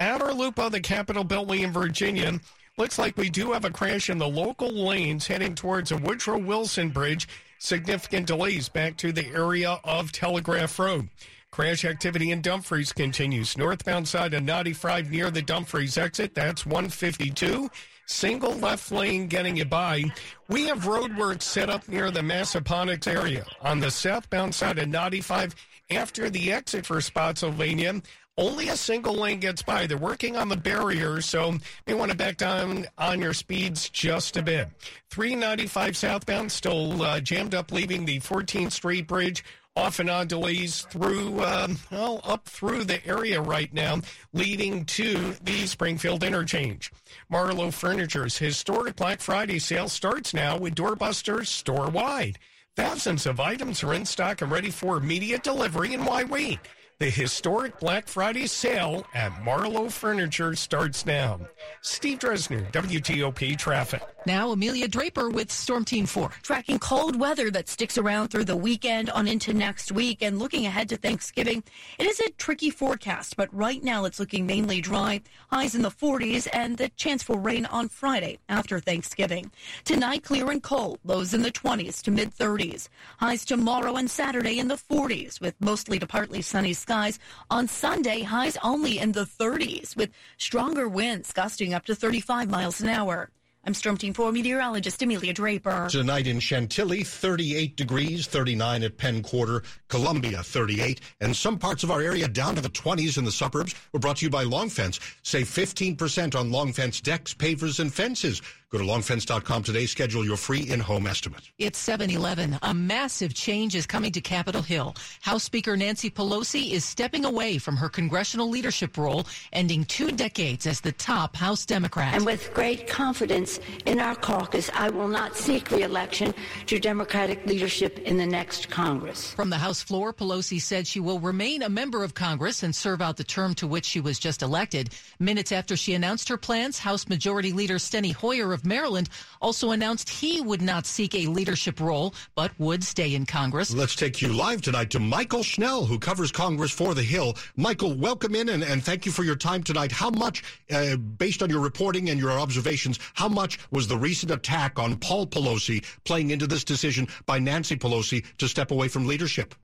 Outer 0.00 0.32
loop 0.32 0.58
of 0.58 0.72
the 0.72 0.80
Capitol 0.80 1.24
Beltway 1.24 1.60
in 1.60 1.72
Virginia, 1.72 2.40
looks 2.78 2.98
like 2.98 3.16
we 3.16 3.28
do 3.28 3.52
have 3.52 3.64
a 3.64 3.70
crash 3.70 4.08
in 4.08 4.18
the 4.18 4.28
local 4.28 4.70
lanes 4.70 5.26
heading 5.26 5.54
towards 5.54 5.90
the 5.90 5.96
Woodrow 5.98 6.38
Wilson 6.38 6.88
Bridge. 6.88 7.28
Significant 7.58 8.26
delays 8.26 8.68
back 8.68 8.96
to 8.96 9.12
the 9.12 9.26
area 9.26 9.78
of 9.84 10.10
Telegraph 10.10 10.78
Road. 10.78 11.08
Crash 11.52 11.84
activity 11.84 12.30
in 12.30 12.40
Dumfries 12.40 12.94
continues. 12.94 13.58
Northbound 13.58 14.08
side 14.08 14.32
of 14.32 14.42
95 14.42 15.10
near 15.10 15.30
the 15.30 15.42
Dumfries 15.42 15.98
exit. 15.98 16.34
That's 16.34 16.64
152. 16.64 17.70
Single 18.06 18.54
left 18.54 18.90
lane 18.90 19.26
getting 19.26 19.58
you 19.58 19.66
by. 19.66 20.04
We 20.48 20.66
have 20.68 20.84
roadworks 20.84 21.42
set 21.42 21.68
up 21.68 21.86
near 21.88 22.10
the 22.10 22.20
Massaponax 22.20 23.06
area 23.06 23.44
on 23.60 23.80
the 23.80 23.90
southbound 23.90 24.54
side 24.54 24.78
of 24.78 24.88
95 24.88 25.54
after 25.90 26.30
the 26.30 26.50
exit 26.50 26.86
for 26.86 27.02
Spotsylvania. 27.02 28.00
Only 28.38 28.70
a 28.70 28.76
single 28.78 29.14
lane 29.14 29.40
gets 29.40 29.60
by. 29.60 29.86
They're 29.86 29.98
working 29.98 30.36
on 30.36 30.48
the 30.48 30.56
barrier, 30.56 31.20
so 31.20 31.58
you 31.86 31.98
want 31.98 32.10
to 32.12 32.16
back 32.16 32.38
down 32.38 32.86
on 32.96 33.20
your 33.20 33.34
speeds 33.34 33.90
just 33.90 34.38
a 34.38 34.42
bit. 34.42 34.68
395 35.10 35.98
southbound 35.98 36.50
still 36.50 37.02
uh, 37.02 37.20
jammed 37.20 37.54
up, 37.54 37.70
leaving 37.70 38.06
the 38.06 38.20
14th 38.20 38.72
Street 38.72 39.06
Bridge 39.06 39.44
off 39.74 39.98
and 39.98 40.10
on 40.10 40.26
delays 40.26 40.82
through, 40.90 41.42
um, 41.42 41.78
well, 41.90 42.20
up 42.24 42.46
through 42.46 42.84
the 42.84 43.04
area 43.06 43.40
right 43.40 43.72
now, 43.72 44.00
leading 44.32 44.84
to 44.84 45.34
the 45.42 45.66
Springfield 45.66 46.22
interchange. 46.22 46.92
Marlowe 47.30 47.70
Furniture's 47.70 48.36
historic 48.36 48.96
Black 48.96 49.20
Friday 49.20 49.58
sale 49.58 49.88
starts 49.88 50.34
now 50.34 50.58
with 50.58 50.74
doorbusters 50.74 51.46
store 51.46 51.88
wide. 51.88 52.38
Thousands 52.76 53.26
of 53.26 53.40
items 53.40 53.82
are 53.82 53.94
in 53.94 54.04
stock 54.04 54.42
and 54.42 54.50
ready 54.50 54.70
for 54.70 54.96
immediate 54.96 55.42
delivery, 55.42 55.94
and 55.94 56.06
why 56.06 56.24
wait? 56.24 56.58
The 56.98 57.10
historic 57.10 57.80
Black 57.80 58.06
Friday 58.06 58.46
sale 58.46 59.04
at 59.14 59.42
Marlowe 59.42 59.88
Furniture 59.88 60.54
starts 60.54 61.04
now. 61.04 61.40
Steve 61.80 62.20
Dresner, 62.20 62.70
WTOP 62.72 63.58
Traffic. 63.58 64.02
Now, 64.24 64.52
Amelia 64.52 64.86
Draper 64.86 65.28
with 65.28 65.50
Storm 65.50 65.84
Team 65.84 66.06
4. 66.06 66.30
Tracking 66.42 66.78
cold 66.78 67.18
weather 67.18 67.50
that 67.50 67.68
sticks 67.68 67.98
around 67.98 68.28
through 68.28 68.44
the 68.44 68.54
weekend 68.54 69.10
on 69.10 69.26
into 69.26 69.52
next 69.52 69.90
week 69.90 70.22
and 70.22 70.38
looking 70.38 70.64
ahead 70.64 70.88
to 70.90 70.96
Thanksgiving. 70.96 71.64
It 71.98 72.06
is 72.06 72.20
a 72.20 72.30
tricky 72.30 72.70
forecast, 72.70 73.36
but 73.36 73.52
right 73.52 73.82
now 73.82 74.04
it's 74.04 74.20
looking 74.20 74.46
mainly 74.46 74.80
dry. 74.80 75.22
Highs 75.50 75.74
in 75.74 75.82
the 75.82 75.90
40s 75.90 76.46
and 76.52 76.76
the 76.76 76.90
chance 76.90 77.24
for 77.24 77.36
rain 77.36 77.66
on 77.66 77.88
Friday 77.88 78.38
after 78.48 78.78
Thanksgiving. 78.78 79.50
Tonight, 79.82 80.22
clear 80.22 80.52
and 80.52 80.62
cold. 80.62 81.00
Lows 81.02 81.34
in 81.34 81.42
the 81.42 81.50
20s 81.50 82.00
to 82.02 82.12
mid 82.12 82.32
30s. 82.32 82.88
Highs 83.18 83.44
tomorrow 83.44 83.96
and 83.96 84.08
Saturday 84.08 84.60
in 84.60 84.68
the 84.68 84.76
40s 84.76 85.40
with 85.40 85.56
mostly 85.60 85.98
to 85.98 86.06
partly 86.06 86.42
sunny 86.42 86.74
skies. 86.74 87.18
On 87.50 87.66
Sunday, 87.66 88.22
highs 88.22 88.56
only 88.62 89.00
in 89.00 89.10
the 89.10 89.26
30s 89.26 89.96
with 89.96 90.10
stronger 90.38 90.88
winds 90.88 91.32
gusting 91.32 91.74
up 91.74 91.84
to 91.86 91.96
35 91.96 92.48
miles 92.48 92.80
an 92.80 92.88
hour. 92.88 93.28
I'm 93.64 93.74
Storm 93.74 93.96
Team 93.96 94.12
4 94.12 94.32
meteorologist 94.32 95.00
Amelia 95.02 95.32
Draper. 95.32 95.86
Tonight 95.88 96.26
in 96.26 96.40
Chantilly, 96.40 97.04
38 97.04 97.76
degrees, 97.76 98.26
39 98.26 98.82
at 98.82 98.98
Penn 98.98 99.22
Quarter, 99.22 99.62
Columbia, 99.86 100.42
38, 100.42 101.00
and 101.20 101.36
some 101.36 101.60
parts 101.60 101.84
of 101.84 101.90
our 101.92 102.00
area 102.00 102.26
down 102.26 102.56
to 102.56 102.60
the 102.60 102.68
20s 102.68 103.18
in 103.18 103.24
the 103.24 103.30
suburbs. 103.30 103.76
We're 103.92 104.00
brought 104.00 104.16
to 104.16 104.24
you 104.26 104.30
by 104.30 104.42
Long 104.42 104.68
Fence. 104.68 104.98
Save 105.22 105.46
15% 105.46 106.34
on 106.34 106.50
Long 106.50 106.72
Fence 106.72 107.00
decks, 107.00 107.34
pavers, 107.34 107.78
and 107.78 107.94
fences. 107.94 108.42
Go 108.72 108.78
to 108.78 108.84
longfence.com 108.84 109.64
today. 109.64 109.84
Schedule 109.84 110.24
your 110.24 110.38
free 110.38 110.62
in-home 110.62 111.06
estimate. 111.06 111.50
It's 111.58 111.86
7-Eleven. 111.86 112.58
A 112.62 112.72
massive 112.72 113.34
change 113.34 113.74
is 113.74 113.86
coming 113.86 114.10
to 114.12 114.22
Capitol 114.22 114.62
Hill. 114.62 114.94
House 115.20 115.44
Speaker 115.44 115.76
Nancy 115.76 116.08
Pelosi 116.08 116.72
is 116.72 116.82
stepping 116.82 117.26
away 117.26 117.58
from 117.58 117.76
her 117.76 117.90
congressional 117.90 118.48
leadership 118.48 118.96
role, 118.96 119.26
ending 119.52 119.84
two 119.84 120.10
decades 120.10 120.66
as 120.66 120.80
the 120.80 120.92
top 120.92 121.36
House 121.36 121.66
Democrat. 121.66 122.14
And 122.14 122.24
with 122.24 122.54
great 122.54 122.88
confidence 122.88 123.60
in 123.84 124.00
our 124.00 124.14
caucus, 124.14 124.70
I 124.72 124.88
will 124.88 125.08
not 125.08 125.36
seek 125.36 125.70
reelection 125.70 126.32
to 126.64 126.78
Democratic 126.78 127.44
leadership 127.44 127.98
in 127.98 128.16
the 128.16 128.24
next 128.24 128.70
Congress. 128.70 129.34
From 129.34 129.50
the 129.50 129.58
House 129.58 129.82
floor, 129.82 130.14
Pelosi 130.14 130.58
said 130.58 130.86
she 130.86 130.98
will 130.98 131.20
remain 131.20 131.60
a 131.60 131.68
member 131.68 132.02
of 132.02 132.14
Congress 132.14 132.62
and 132.62 132.74
serve 132.74 133.02
out 133.02 133.18
the 133.18 133.24
term 133.24 133.54
to 133.56 133.66
which 133.66 133.84
she 133.84 134.00
was 134.00 134.18
just 134.18 134.40
elected. 134.40 134.94
Minutes 135.20 135.52
after 135.52 135.76
she 135.76 135.92
announced 135.92 136.30
her 136.30 136.38
plans, 136.38 136.78
House 136.78 137.06
Majority 137.06 137.52
Leader 137.52 137.76
Steny 137.76 138.14
Hoyer 138.14 138.54
of 138.54 138.61
Maryland 138.64 139.08
also 139.40 139.70
announced 139.70 140.08
he 140.08 140.40
would 140.40 140.62
not 140.62 140.86
seek 140.86 141.14
a 141.14 141.26
leadership 141.26 141.80
role, 141.80 142.14
but 142.34 142.52
would 142.58 142.84
stay 142.84 143.14
in 143.14 143.26
Congress. 143.26 143.72
Let's 143.74 143.96
take 143.96 144.20
you 144.22 144.32
live 144.32 144.62
tonight 144.62 144.90
to 144.90 144.98
Mychael 144.98 145.44
Schnell, 145.44 145.84
who 145.86 145.98
covers 145.98 146.32
Congress 146.32 146.70
for 146.70 146.94
The 146.94 147.02
Hill. 147.02 147.34
Mychael, 147.58 147.96
welcome 147.96 148.34
in 148.34 148.48
and, 148.48 148.62
and 148.62 148.82
thank 148.82 149.06
you 149.06 149.12
for 149.12 149.24
your 149.24 149.36
time 149.36 149.62
tonight. 149.62 149.92
How 149.92 150.10
much, 150.10 150.42
uh, 150.70 150.96
based 150.96 151.42
on 151.42 151.50
your 151.50 151.60
reporting 151.60 152.10
and 152.10 152.18
your 152.18 152.32
observations, 152.32 152.98
how 153.14 153.28
much 153.28 153.58
was 153.70 153.88
the 153.88 153.96
recent 153.96 154.32
attack 154.32 154.78
on 154.78 154.96
Paul 154.96 155.26
Pelosi 155.26 155.84
playing 156.04 156.30
into 156.30 156.46
this 156.46 156.64
decision 156.64 157.08
by 157.26 157.38
Nancy 157.38 157.76
Pelosi 157.76 158.24
to 158.38 158.48
step 158.48 158.70
away 158.70 158.88
from 158.88 159.06
leadership? 159.06 159.54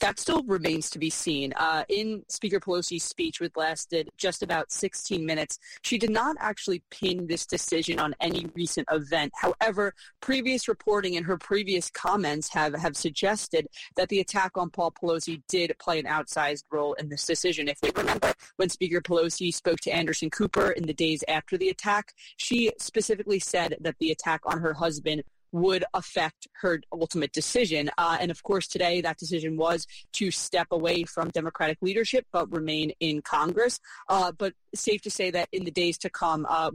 That 0.00 0.18
still 0.18 0.42
remains 0.44 0.90
to 0.90 0.98
be 0.98 1.10
seen. 1.10 1.52
Uh, 1.56 1.84
in 1.88 2.24
Speaker 2.28 2.60
Pelosi's 2.60 3.04
speech, 3.04 3.40
which 3.40 3.52
lasted 3.56 4.10
just 4.16 4.42
about 4.42 4.72
16 4.72 5.24
minutes, 5.24 5.58
she 5.82 5.98
did 5.98 6.10
not 6.10 6.36
actually 6.40 6.82
pin 6.90 7.26
this 7.26 7.46
decision 7.46 7.98
on 7.98 8.14
any 8.20 8.46
recent 8.54 8.86
event. 8.90 9.32
However, 9.34 9.94
previous 10.20 10.68
reporting 10.68 11.16
and 11.16 11.26
her 11.26 11.38
previous 11.38 11.90
comments 11.90 12.48
have, 12.52 12.74
have 12.74 12.96
suggested 12.96 13.66
that 13.96 14.08
the 14.08 14.20
attack 14.20 14.52
on 14.56 14.70
Paul 14.70 14.92
Pelosi 14.92 15.42
did 15.48 15.74
play 15.78 15.98
an 15.98 16.06
outsized 16.06 16.64
role 16.70 16.94
in 16.94 17.08
this 17.08 17.24
decision. 17.24 17.68
If 17.68 17.78
we 17.82 17.90
remember 17.96 18.32
when 18.56 18.68
Speaker 18.68 19.00
Pelosi 19.00 19.52
spoke 19.52 19.80
to 19.80 19.94
Anderson 19.94 20.30
Cooper 20.30 20.70
in 20.72 20.86
the 20.86 20.94
days 20.94 21.24
after 21.28 21.56
the 21.56 21.68
attack, 21.68 22.12
she 22.36 22.72
specifically 22.78 23.38
said 23.38 23.76
that 23.80 23.96
the 23.98 24.10
attack 24.10 24.40
on 24.44 24.60
her 24.60 24.74
husband 24.74 25.22
would 25.54 25.84
affect 25.94 26.48
her 26.60 26.80
ultimate 26.92 27.32
decision. 27.32 27.88
Uh, 27.96 28.18
and 28.20 28.30
of 28.32 28.42
course, 28.42 28.66
today 28.66 29.00
that 29.00 29.16
decision 29.16 29.56
was 29.56 29.86
to 30.12 30.32
step 30.32 30.66
away 30.72 31.04
from 31.04 31.28
Democratic 31.30 31.78
leadership 31.80 32.26
but 32.32 32.50
remain 32.50 32.92
in 32.98 33.22
Congress. 33.22 33.78
Uh, 34.08 34.32
but 34.32 34.52
safe 34.74 35.00
to 35.00 35.10
say 35.10 35.30
that 35.30 35.48
in 35.52 35.62
the 35.64 35.70
days 35.70 35.96
to 35.96 36.10
come, 36.10 36.44
uh, 36.48 36.72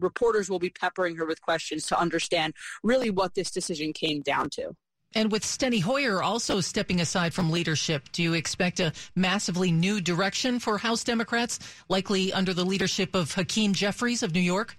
reporters 0.00 0.48
will 0.48 0.58
be 0.58 0.70
peppering 0.70 1.14
her 1.16 1.26
with 1.26 1.42
questions 1.42 1.86
to 1.86 1.98
understand 1.98 2.54
really 2.82 3.10
what 3.10 3.34
this 3.34 3.50
decision 3.50 3.92
came 3.92 4.22
down 4.22 4.48
to. 4.48 4.74
And 5.14 5.30
with 5.30 5.42
Steny 5.42 5.82
Hoyer 5.82 6.22
also 6.22 6.62
stepping 6.62 7.02
aside 7.02 7.34
from 7.34 7.50
leadership, 7.50 8.10
do 8.12 8.22
you 8.22 8.32
expect 8.32 8.80
a 8.80 8.94
massively 9.14 9.70
new 9.70 10.00
direction 10.00 10.58
for 10.58 10.78
House 10.78 11.04
Democrats, 11.04 11.58
likely 11.90 12.32
under 12.32 12.54
the 12.54 12.64
leadership 12.64 13.14
of 13.14 13.34
Hakeem 13.34 13.74
Jeffries 13.74 14.22
of 14.22 14.32
New 14.34 14.40
York? 14.40 14.78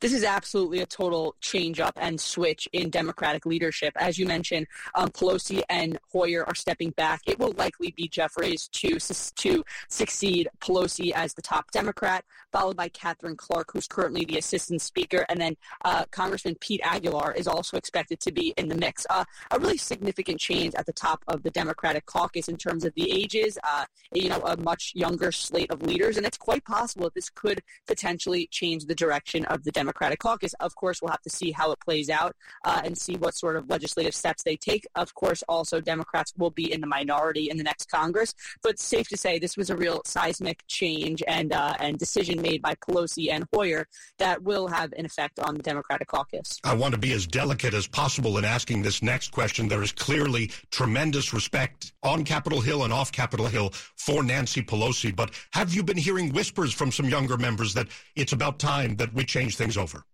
This 0.00 0.12
is 0.12 0.24
absolutely 0.24 0.80
a 0.80 0.86
total 0.86 1.36
change 1.40 1.80
up 1.80 1.96
and 2.00 2.20
switch 2.20 2.68
in 2.72 2.90
Democratic 2.90 3.46
leadership. 3.46 3.92
As 3.96 4.18
you 4.18 4.26
mentioned, 4.26 4.66
um, 4.94 5.08
Pelosi 5.08 5.62
and 5.68 5.98
Hoyer 6.12 6.44
are 6.46 6.54
stepping 6.54 6.90
back. 6.90 7.22
It 7.26 7.38
will 7.38 7.52
likely 7.52 7.92
be 7.96 8.08
Jeffries 8.08 8.68
to 8.68 8.98
to 8.98 9.64
succeed 9.88 10.48
Pelosi 10.60 11.12
as 11.12 11.34
the 11.34 11.42
top 11.42 11.70
Democrat, 11.70 12.24
followed 12.52 12.76
by 12.76 12.88
Katherine 12.88 13.36
Clark, 13.36 13.70
who's 13.72 13.86
currently 13.86 14.24
the 14.24 14.38
assistant 14.38 14.82
speaker, 14.82 15.24
and 15.28 15.40
then 15.40 15.56
uh, 15.84 16.04
Congressman 16.10 16.56
Pete 16.60 16.80
Aguilar 16.84 17.32
is 17.32 17.46
also 17.46 17.76
expected 17.76 18.20
to 18.20 18.32
be 18.32 18.54
in 18.56 18.68
the 18.68 18.74
mix. 18.74 19.06
Uh, 19.08 19.24
a 19.50 19.58
really 19.58 19.76
significant 19.76 20.40
change 20.40 20.74
at 20.74 20.86
the 20.86 20.92
top 20.92 21.22
of 21.28 21.42
the 21.42 21.50
Democratic 21.50 22.06
caucus 22.06 22.48
in 22.48 22.56
terms 22.56 22.84
of 22.84 22.94
the 22.94 23.10
ages. 23.10 23.58
Uh, 23.64 23.84
you 24.12 24.28
know, 24.28 24.40
a 24.40 24.56
much 24.56 24.92
younger 24.94 25.32
slate 25.32 25.70
of 25.70 25.82
leaders, 25.82 26.16
and 26.16 26.26
it's 26.26 26.38
quite 26.38 26.64
possible 26.64 27.04
that 27.04 27.14
this 27.14 27.30
could 27.30 27.62
potentially 27.86 28.46
change 28.50 28.86
the 28.86 28.94
direction 28.94 29.44
of 29.46 29.59
of 29.60 29.64
the 29.64 29.70
Democratic 29.70 30.18
caucus. 30.18 30.54
Of 30.60 30.74
course, 30.74 31.00
we'll 31.00 31.10
have 31.10 31.22
to 31.22 31.30
see 31.30 31.52
how 31.52 31.70
it 31.72 31.78
plays 31.80 32.10
out 32.10 32.34
uh, 32.64 32.80
and 32.84 32.96
see 32.96 33.16
what 33.16 33.34
sort 33.34 33.56
of 33.56 33.68
legislative 33.68 34.14
steps 34.14 34.42
they 34.42 34.56
take. 34.56 34.86
Of 34.94 35.14
course, 35.14 35.44
also 35.48 35.80
Democrats 35.80 36.32
will 36.36 36.50
be 36.50 36.72
in 36.72 36.80
the 36.80 36.86
minority 36.86 37.50
in 37.50 37.56
the 37.56 37.62
next 37.62 37.90
Congress, 37.90 38.34
but 38.62 38.78
safe 38.78 39.08
to 39.08 39.16
say 39.16 39.38
this 39.38 39.56
was 39.56 39.70
a 39.70 39.76
real 39.76 40.00
seismic 40.04 40.62
change 40.66 41.22
and 41.28 41.52
uh, 41.52 41.74
and 41.78 41.98
decision 41.98 42.40
made 42.40 42.62
by 42.62 42.74
Pelosi 42.76 43.30
and 43.30 43.44
Hoyer 43.52 43.86
that 44.18 44.42
will 44.42 44.66
have 44.68 44.92
an 44.96 45.04
effect 45.04 45.38
on 45.38 45.54
the 45.54 45.62
Democratic 45.62 46.08
caucus. 46.08 46.58
I 46.64 46.74
want 46.74 46.94
to 46.94 47.00
be 47.00 47.12
as 47.12 47.26
delicate 47.26 47.74
as 47.74 47.86
possible 47.86 48.38
in 48.38 48.44
asking 48.44 48.82
this 48.82 49.02
next 49.02 49.30
question. 49.32 49.68
There 49.68 49.82
is 49.82 49.92
clearly 49.92 50.50
tremendous 50.70 51.34
respect 51.34 51.92
on 52.02 52.24
Capitol 52.24 52.60
Hill 52.60 52.84
and 52.84 52.92
off 52.92 53.12
Capitol 53.12 53.46
Hill 53.46 53.70
for 53.96 54.22
Nancy 54.22 54.62
Pelosi, 54.62 55.14
but 55.14 55.30
have 55.52 55.74
you 55.74 55.82
been 55.82 55.96
hearing 55.96 56.32
whispers 56.32 56.72
from 56.72 56.90
some 56.90 57.08
younger 57.08 57.36
members 57.36 57.74
that 57.74 57.88
it's 58.16 58.32
about 58.32 58.58
time 58.58 58.96
that 58.96 59.12
we 59.12 59.24
change 59.24 59.49
change 59.50 59.56
things 59.56 59.76
over? 59.76 60.04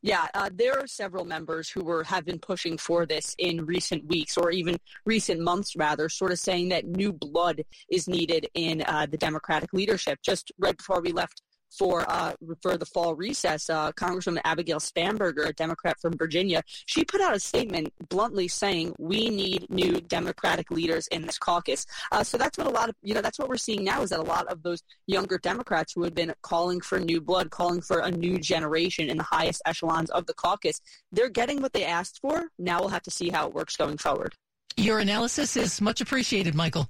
Yeah, 0.00 0.28
uh, 0.34 0.48
there 0.54 0.78
are 0.78 0.86
several 0.86 1.24
members 1.24 1.68
who 1.68 1.82
were 1.82 2.04
have 2.04 2.24
been 2.24 2.38
pushing 2.38 2.78
for 2.78 3.04
this 3.04 3.34
in 3.38 3.66
recent 3.66 4.04
weeks 4.06 4.36
or 4.36 4.52
even 4.52 4.76
recent 5.06 5.40
months, 5.40 5.74
rather, 5.74 6.08
sort 6.08 6.30
of 6.30 6.38
saying 6.38 6.68
that 6.68 6.84
new 6.84 7.12
blood 7.12 7.62
is 7.90 8.06
needed 8.06 8.46
in 8.54 8.82
uh, 8.86 9.06
the 9.10 9.18
Democratic 9.18 9.72
leadership. 9.72 10.20
Just 10.24 10.52
right 10.58 10.76
before 10.76 11.00
we 11.00 11.10
left 11.10 11.42
for 11.76 12.04
uh, 12.08 12.32
for 12.60 12.76
the 12.76 12.86
fall 12.86 13.14
recess, 13.14 13.70
uh, 13.70 13.92
Congresswoman 13.92 14.40
Abigail 14.44 14.78
Spanberger, 14.78 15.46
a 15.46 15.52
Democrat 15.52 16.00
from 16.00 16.16
Virginia, 16.16 16.62
she 16.86 17.04
put 17.04 17.20
out 17.20 17.34
a 17.34 17.40
statement 17.40 17.92
bluntly 18.08 18.48
saying 18.48 18.94
we 18.98 19.30
need 19.30 19.68
new 19.70 20.00
Democratic 20.00 20.70
leaders 20.70 21.06
in 21.08 21.22
this 21.22 21.38
caucus. 21.38 21.86
Uh, 22.10 22.22
so 22.22 22.36
that's 22.36 22.58
what 22.58 22.66
a 22.66 22.70
lot 22.70 22.88
of 22.88 22.94
you 23.02 23.14
know 23.14 23.22
that's 23.22 23.38
what 23.38 23.48
we're 23.48 23.56
seeing 23.56 23.84
now 23.84 24.02
is 24.02 24.10
that 24.10 24.20
a 24.20 24.22
lot 24.22 24.46
of 24.48 24.62
those 24.62 24.82
younger 25.06 25.38
Democrats 25.38 25.92
who 25.94 26.02
had 26.02 26.14
been 26.14 26.32
calling 26.42 26.80
for 26.80 27.00
new 27.00 27.20
blood, 27.20 27.50
calling 27.50 27.80
for 27.80 28.00
a 28.00 28.10
new 28.10 28.38
generation 28.38 29.08
in 29.08 29.16
the 29.16 29.22
highest 29.22 29.62
echelons 29.66 30.10
of 30.10 30.26
the 30.26 30.34
caucus, 30.34 30.80
they're 31.10 31.28
getting 31.28 31.62
what 31.62 31.72
they 31.72 31.84
asked 31.84 32.20
for. 32.20 32.48
Now 32.58 32.80
we'll 32.80 32.88
have 32.88 33.02
to 33.02 33.10
see 33.10 33.30
how 33.30 33.46
it 33.46 33.54
works 33.54 33.76
going 33.76 33.98
forward. 33.98 34.34
Your 34.76 34.98
analysis 35.00 35.56
is 35.56 35.80
much 35.80 36.00
appreciated, 36.00 36.54
Mychael. 36.54 36.88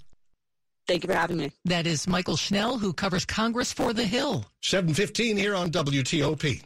Thank 0.89 1.05
you 1.05 1.09
for 1.09 1.15
having 1.15 1.37
me. 1.37 1.53
That 1.65 1.87
is 1.87 2.07
Mychael 2.07 2.39
Schnell, 2.39 2.79
who 2.79 2.93
covers 2.93 3.25
Congress 3.25 3.73
for 3.73 3.93
The 3.93 4.05
Hill. 4.05 4.45
715 4.63 5.37
here 5.37 5.55
on 5.55 5.71
WTOP. 5.71 6.63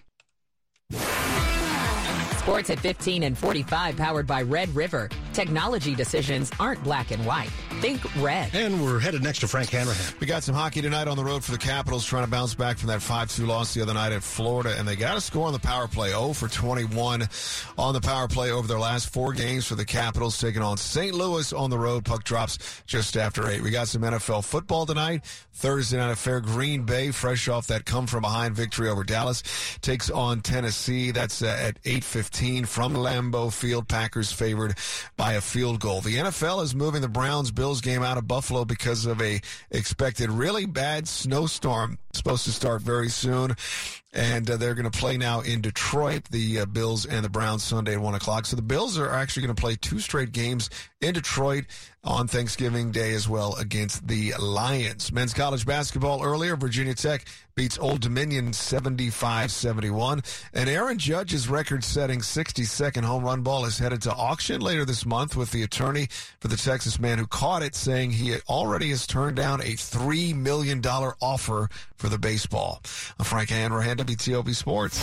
Sports 2.38 2.70
at 2.70 2.78
15 2.78 3.24
and 3.24 3.36
45 3.36 3.96
powered 3.96 4.26
by 4.26 4.42
Red 4.42 4.74
River. 4.74 5.10
Technology 5.36 5.94
decisions 5.94 6.50
aren't 6.58 6.82
black 6.82 7.10
and 7.10 7.22
white. 7.26 7.50
Think 7.82 8.00
red. 8.22 8.54
And 8.54 8.82
we're 8.82 8.98
headed 8.98 9.22
next 9.22 9.40
to 9.40 9.48
Frank 9.48 9.68
Hanrahan. 9.68 10.14
We 10.18 10.26
got 10.26 10.42
some 10.42 10.54
hockey 10.54 10.80
tonight 10.80 11.08
on 11.08 11.18
the 11.18 11.24
road 11.24 11.44
for 11.44 11.52
the 11.52 11.58
Capitals 11.58 12.06
trying 12.06 12.24
to 12.24 12.30
bounce 12.30 12.54
back 12.54 12.78
from 12.78 12.88
that 12.88 13.00
5-2 13.00 13.46
loss 13.46 13.74
the 13.74 13.82
other 13.82 13.92
night 13.92 14.12
at 14.12 14.22
Florida. 14.22 14.74
And 14.78 14.88
they 14.88 14.96
got 14.96 15.18
a 15.18 15.20
score 15.20 15.46
on 15.46 15.52
the 15.52 15.58
power 15.58 15.88
play. 15.88 16.08
0 16.08 16.32
for 16.32 16.48
21 16.48 17.28
on 17.76 17.92
the 17.92 18.00
power 18.00 18.28
play 18.28 18.50
over 18.50 18.66
their 18.66 18.78
last 18.78 19.10
four 19.10 19.34
games 19.34 19.66
for 19.66 19.74
the 19.74 19.84
Capitals 19.84 20.38
taking 20.38 20.62
on 20.62 20.78
St. 20.78 21.14
Louis 21.14 21.52
on 21.52 21.68
the 21.68 21.78
road. 21.78 22.06
Puck 22.06 22.24
drops 22.24 22.82
just 22.86 23.14
after 23.18 23.46
8. 23.46 23.60
We 23.60 23.70
got 23.70 23.88
some 23.88 24.00
NFL 24.00 24.42
football 24.42 24.86
tonight. 24.86 25.22
Thursday 25.56 25.96
night 25.96 26.10
affair. 26.10 26.40
Green 26.40 26.82
Bay, 26.84 27.10
fresh 27.10 27.48
off 27.48 27.66
that 27.68 27.86
come 27.86 28.06
from 28.06 28.20
behind 28.20 28.54
victory 28.54 28.90
over 28.90 29.04
Dallas, 29.04 29.42
takes 29.80 30.10
on 30.10 30.42
Tennessee. 30.42 31.12
That's 31.12 31.40
uh, 31.42 31.46
at 31.46 31.82
8:15 31.82 32.66
from 32.66 32.94
Lambeau 32.94 33.50
Field. 33.50 33.88
Packers 33.88 34.30
favored 34.30 34.76
by 35.16 35.25
a 35.34 35.40
field 35.40 35.80
goal. 35.80 36.00
The 36.00 36.16
NFL 36.16 36.62
is 36.62 36.74
moving 36.74 37.02
the 37.02 37.08
Browns 37.08 37.50
Bills 37.50 37.80
game 37.80 38.02
out 38.02 38.18
of 38.18 38.28
Buffalo 38.28 38.64
because 38.64 39.06
of 39.06 39.20
a 39.20 39.40
expected 39.70 40.30
really 40.30 40.66
bad 40.66 41.08
snowstorm. 41.08 41.98
Supposed 42.16 42.44
to 42.44 42.52
start 42.52 42.82
very 42.82 43.08
soon 43.08 43.56
and 44.16 44.48
uh, 44.50 44.56
they're 44.56 44.74
going 44.74 44.90
to 44.90 44.98
play 44.98 45.18
now 45.18 45.40
in 45.40 45.60
Detroit, 45.60 46.24
the 46.30 46.60
uh, 46.60 46.66
Bills 46.66 47.04
and 47.04 47.24
the 47.24 47.28
Browns 47.28 47.62
Sunday 47.62 47.92
at 47.92 48.00
1 48.00 48.14
o'clock. 48.14 48.46
So 48.46 48.56
the 48.56 48.62
Bills 48.62 48.98
are 48.98 49.12
actually 49.12 49.46
going 49.46 49.54
to 49.54 49.60
play 49.60 49.76
two 49.76 49.98
straight 49.98 50.32
games 50.32 50.70
in 51.02 51.12
Detroit 51.12 51.66
on 52.02 52.26
Thanksgiving 52.26 52.92
Day 52.92 53.12
as 53.12 53.28
well 53.28 53.54
against 53.56 54.06
the 54.08 54.32
Lions. 54.38 55.12
Men's 55.12 55.34
college 55.34 55.66
basketball 55.66 56.22
earlier, 56.24 56.56
Virginia 56.56 56.94
Tech 56.94 57.26
beats 57.56 57.78
Old 57.78 58.00
Dominion 58.00 58.52
75-71. 58.52 60.46
And 60.54 60.68
Aaron 60.68 60.98
Judge's 60.98 61.48
record-setting 61.48 62.20
60-second 62.20 63.04
home 63.04 63.24
run 63.24 63.42
ball 63.42 63.66
is 63.66 63.78
headed 63.78 64.02
to 64.02 64.14
auction 64.14 64.60
later 64.60 64.84
this 64.84 65.04
month 65.04 65.36
with 65.36 65.50
the 65.50 65.62
attorney 65.62 66.08
for 66.40 66.48
the 66.48 66.56
Texas 66.56 66.98
man 66.98 67.18
who 67.18 67.26
caught 67.26 67.62
it 67.62 67.74
saying 67.74 68.12
he 68.12 68.36
already 68.48 68.90
has 68.90 69.06
turned 69.06 69.36
down 69.36 69.60
a 69.60 69.74
$3 69.74 70.34
million 70.34 70.80
offer 70.86 71.68
for 71.96 72.05
the 72.08 72.18
baseball. 72.18 72.82
I'm 73.18 73.24
Frank 73.24 73.50
Hanrahan, 73.50 73.96
WTOP 73.98 74.54
Sports. 74.54 74.98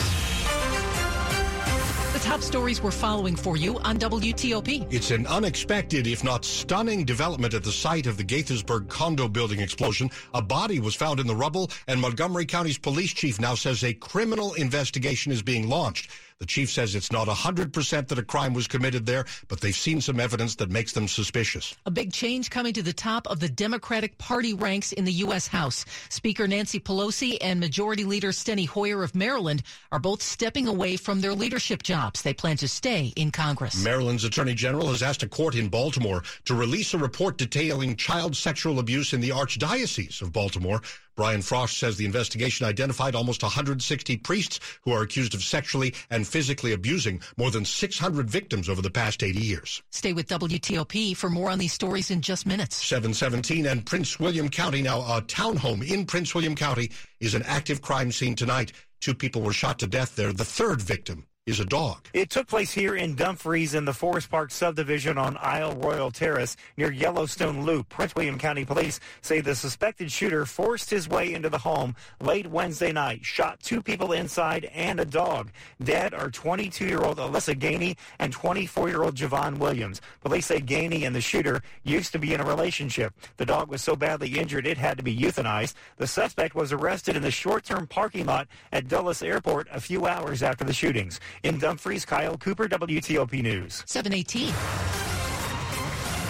The 2.14 2.20
top 2.20 2.42
stories 2.42 2.80
we're 2.80 2.92
following 2.92 3.36
for 3.36 3.58
you 3.58 3.80
on 3.80 3.98
WTOP. 3.98 4.94
It's 4.94 5.10
an 5.10 5.26
unexpected, 5.26 6.06
if 6.06 6.24
not 6.24 6.46
stunning, 6.46 7.06
development 7.06 7.56
at 7.56 7.64
the 7.64 7.72
site 7.72 8.06
of 8.06 8.18
the 8.18 8.24
Gaithersburg 8.24 8.88
condo 8.88 9.28
building 9.28 9.60
explosion. 9.60 10.12
A 10.36 10.42
body 10.42 10.80
was 10.80 10.94
found 10.94 11.20
in 11.20 11.26
the 11.26 11.36
rubble, 11.36 11.72
and 11.88 12.00
Montgomery 12.00 12.46
County's 12.46 12.78
police 12.78 13.14
chief 13.14 13.40
now 13.40 13.56
says 13.56 13.84
a 13.84 13.96
criminal 13.96 14.54
investigation 14.54 15.32
is 15.32 15.42
being 15.42 15.68
launched. 15.68 16.12
The 16.44 16.48
chief 16.48 16.70
says 16.70 16.94
it's 16.94 17.10
not 17.10 17.30
100% 17.30 18.08
that 18.10 18.20
a 18.20 18.22
crime 18.22 18.54
was 18.54 18.68
committed 18.68 19.06
there, 19.06 19.24
but 19.48 19.62
they've 19.62 19.74
seen 19.74 20.02
some 20.02 20.20
evidence 20.20 20.56
that 20.56 20.70
makes 20.70 20.92
them 20.92 21.08
suspicious. 21.08 21.74
A 21.86 21.92
big 21.92 22.12
change 22.12 22.50
coming 22.50 22.74
to 22.74 22.84
the 22.84 22.92
top 22.92 23.26
of 23.28 23.40
the 23.40 23.48
Democratic 23.48 24.18
Party 24.18 24.54
ranks 24.54 24.92
in 24.92 25.06
the 25.06 25.12
U.S. 25.24 25.48
House. 25.48 25.86
Speaker 26.10 26.46
Nancy 26.46 26.82
Pelosi 26.82 27.38
and 27.40 27.62
Majority 27.62 28.04
Leader 28.04 28.32
Steny 28.32 28.68
Hoyer 28.68 29.04
of 29.04 29.16
Maryland 29.16 29.64
are 29.94 30.00
both 30.00 30.22
stepping 30.22 30.68
away 30.68 30.98
from 30.98 31.22
their 31.22 31.34
leadership 31.34 31.82
jobs. 31.82 32.22
They 32.22 32.34
plan 32.34 32.58
to 32.58 32.68
stay 32.68 33.14
in 33.16 33.32
Congress. 33.32 33.82
Maryland's 33.82 34.26
Attorney 34.26 34.54
General 34.54 34.88
has 34.88 35.02
asked 35.02 35.24
a 35.24 35.30
court 35.30 35.56
in 35.56 35.70
Baltimore 35.70 36.24
to 36.44 36.56
release 36.56 36.94
a 36.94 36.98
report 36.98 37.38
detailing 37.38 37.96
child 37.96 38.36
sexual 38.36 38.80
abuse 38.80 39.14
in 39.14 39.22
the 39.22 39.30
Archdiocese 39.30 40.22
of 40.22 40.34
Baltimore. 40.34 40.82
Brian 41.16 41.42
Frosh 41.42 41.78
says 41.78 41.98
the 41.98 42.06
investigation 42.06 42.66
identified 42.66 43.16
almost 43.16 43.44
160 43.44 44.18
priests 44.18 44.60
who 44.84 44.92
are 44.92 45.04
accused 45.04 45.34
of 45.34 45.44
sexually 45.44 45.94
and 46.10 46.28
physically 46.28 46.74
abusing 46.74 47.22
more 47.38 47.52
than 47.52 47.66
600 47.66 48.30
victims 48.30 48.68
over 48.68 48.82
the 48.82 48.90
past 48.90 49.22
80 49.22 49.40
years. 49.40 49.84
Stay 49.92 50.14
with 50.14 50.28
WTOP 50.28 51.16
for 51.16 51.30
more 51.30 51.50
on 51.50 51.60
these 51.60 51.74
stories 51.74 52.10
in 52.10 52.22
just 52.22 52.46
minutes. 52.46 52.76
717 52.78 53.66
and 53.68 53.86
Prince 53.86 54.20
William 54.20 54.50
County. 54.50 54.82
Now, 54.82 55.02
a 55.02 55.22
townhome 55.22 55.88
in 55.88 56.06
Prince 56.06 56.34
William 56.34 56.56
County 56.56 56.92
is 57.20 57.36
an 57.36 57.44
active 57.44 57.82
crime 57.82 58.12
scene 58.12 58.36
tonight. 58.36 58.72
Two 59.02 59.14
people 59.14 59.42
were 59.42 59.54
shot 59.54 59.80
to 59.80 59.88
death 59.88 60.16
there. 60.16 60.34
The 60.34 60.46
third 60.46 60.82
victim 60.82 61.26
is 61.46 61.60
a 61.60 61.66
dog. 61.66 61.98
It 62.14 62.30
took 62.30 62.48
place 62.48 62.72
here 62.72 62.96
in 62.96 63.16
Dumfries 63.16 63.74
in 63.74 63.84
the 63.84 63.94
Forest 63.94 64.32
Park 64.32 64.50
subdivision 64.50 65.18
on 65.18 65.38
Isle 65.42 65.76
Royal 65.76 66.10
Terrace 66.10 66.56
near 66.78 66.90
Yellowstone 66.90 67.66
Loop. 67.66 67.90
Prince 67.90 68.16
William 68.16 68.38
County 68.38 68.64
Police 68.64 69.02
say 69.22 69.42
the 69.42 69.54
suspected 69.54 70.10
shooter 70.10 70.46
forced 70.46 70.90
his 70.90 71.10
way 71.10 71.34
into 71.34 71.50
the 71.50 71.58
home 71.58 71.98
late 72.22 72.48
Wednesday 72.48 72.94
night, 72.94 73.26
shot 73.26 73.60
two 73.60 73.82
people 73.82 74.14
inside 74.14 74.70
and 74.74 75.02
a 75.02 75.06
dog. 75.06 75.52
Dead 75.84 76.14
are 76.14 76.30
22-year-old 76.30 77.18
Alyssa 77.18 77.60
Gainey 77.60 77.98
and 78.20 78.34
24-year-old 78.34 79.16
Javon 79.16 79.58
Williams. 79.58 80.00
Police 80.22 80.46
say 80.46 80.62
Gainey 80.62 81.06
and 81.06 81.14
the 81.14 81.20
shooter 81.20 81.62
used 81.84 82.14
to 82.14 82.20
be 82.20 82.34
in 82.34 82.40
a 82.40 82.46
relationship. 82.46 83.14
The 83.36 83.46
dog 83.46 83.68
was 83.68 83.82
so 83.82 83.98
badly 83.98 84.40
injured 84.40 84.66
it 84.66 84.78
had 84.78 84.96
to 84.96 85.04
be 85.04 85.16
euthanized. 85.16 85.74
The 85.98 86.08
suspect 86.08 86.56
was 86.56 86.72
arrested 86.72 87.18
in 87.18 87.22
the 87.22 87.32
short-term 87.32 87.88
parking 87.88 88.28
lot 88.28 88.48
at 88.72 88.88
Dulles 88.88 89.22
Airport 89.22 89.68
a 89.74 89.82
few 89.82 90.06
hours 90.06 90.42
after 90.42 90.64
the 90.64 90.72
shootings. 90.72 91.20
In 91.42 91.58
Dumfries, 91.58 92.06
Kyle 92.06 92.38
Cooper, 92.38 92.68
WTOP 92.68 93.42
News. 93.42 93.84
718. 93.88 94.54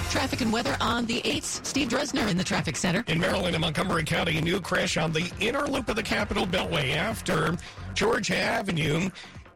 Traffic 0.10 0.42
and 0.42 0.54
weather 0.54 0.78
on 0.80 1.06
the 1.08 1.22
8th. 1.22 1.66
Steve 1.66 1.90
Dresner 1.90 2.30
in 2.30 2.38
the 2.38 2.44
traffic 2.44 2.76
center. 2.78 3.04
In 3.08 3.20
Maryland 3.20 3.56
and 3.56 3.62
Montgomery 3.62 4.04
County, 4.04 4.38
a 4.38 4.42
new 4.42 4.62
crash 4.62 4.96
on 4.96 5.12
the 5.12 5.32
inner 5.40 5.68
loop 5.68 5.90
of 5.90 5.96
the 5.96 6.04
Capitol 6.04 6.46
Beltway 6.46 6.96
after 6.96 7.58
Georgia 7.96 8.38
Avenue. 8.38 9.10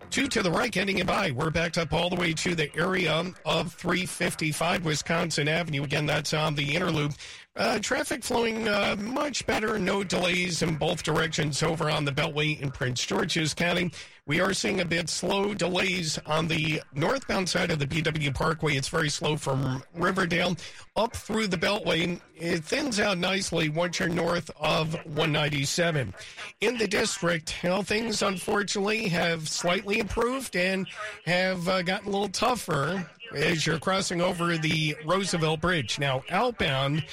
Two 0.10 0.28
to 0.28 0.42
the 0.42 0.50
right, 0.50 0.72
getting 0.72 1.00
it 1.00 1.06
by. 1.06 1.32
We're 1.32 1.50
backed 1.50 1.78
up 1.78 1.94
all 1.94 2.10
the 2.10 2.16
way 2.16 2.34
to 2.34 2.56
the 2.56 2.76
area 2.76 3.24
of 3.46 3.74
355 3.74 4.86
Wisconsin 4.86 5.48
Avenue. 5.48 5.84
Again, 5.84 6.06
that's 6.06 6.34
on 6.34 6.56
the 6.56 6.76
inner 6.76 6.92
loop. 6.92 7.12
Uh, 7.56 7.80
traffic 7.80 8.24
flowing 8.24 8.68
uh, 8.68 8.96
much 9.00 9.46
better. 9.46 9.78
No 9.78 10.04
delays 10.04 10.62
in 10.62 10.76
both 10.76 11.04
directions 11.04 11.62
over 11.62 11.90
on 11.90 12.06
the 12.06 12.12
Beltway 12.12 12.60
in 12.62 12.72
Prince 12.72 13.06
George's 13.06 13.54
County. 13.54 13.92
We 14.28 14.42
are 14.42 14.54
seeing 14.54 14.82
a 14.82 14.86
bit 14.86 15.08
slow 15.08 15.54
delays 15.54 16.20
on 16.26 16.50
the 16.50 16.82
northbound 16.94 17.48
side 17.48 17.72
of 17.72 17.80
the 17.80 17.88
BW 17.88 18.36
Parkway. 18.36 18.76
It's 18.76 18.90
very 18.90 19.10
slow 19.10 19.38
from 19.38 19.82
Riverdale 19.96 20.58
up 20.98 21.16
through 21.16 21.48
the 21.48 21.56
Beltway. 21.56 22.20
It 22.36 22.66
thins 22.66 23.00
out 23.00 23.18
nicely 23.18 23.70
once 23.70 24.00
you're 24.00 24.10
north 24.10 24.52
of 24.60 24.96
197. 25.06 26.14
In 26.60 26.78
the 26.78 26.90
district, 26.90 27.56
you 27.64 27.70
things 27.84 28.22
unfortunately 28.22 29.08
have 29.08 29.48
slightly 29.48 30.00
improved 30.00 30.58
and 30.58 30.88
have 31.26 31.66
uh, 31.70 31.82
gotten 31.82 32.10
a 32.10 32.12
little 32.12 32.28
tougher 32.28 33.10
as 33.34 33.66
you're 33.66 33.80
crossing 33.80 34.20
over 34.20 34.58
the 34.58 34.98
Roosevelt 35.06 35.62
Bridge. 35.62 36.00
Now, 36.00 36.24
outbound, 36.30 37.06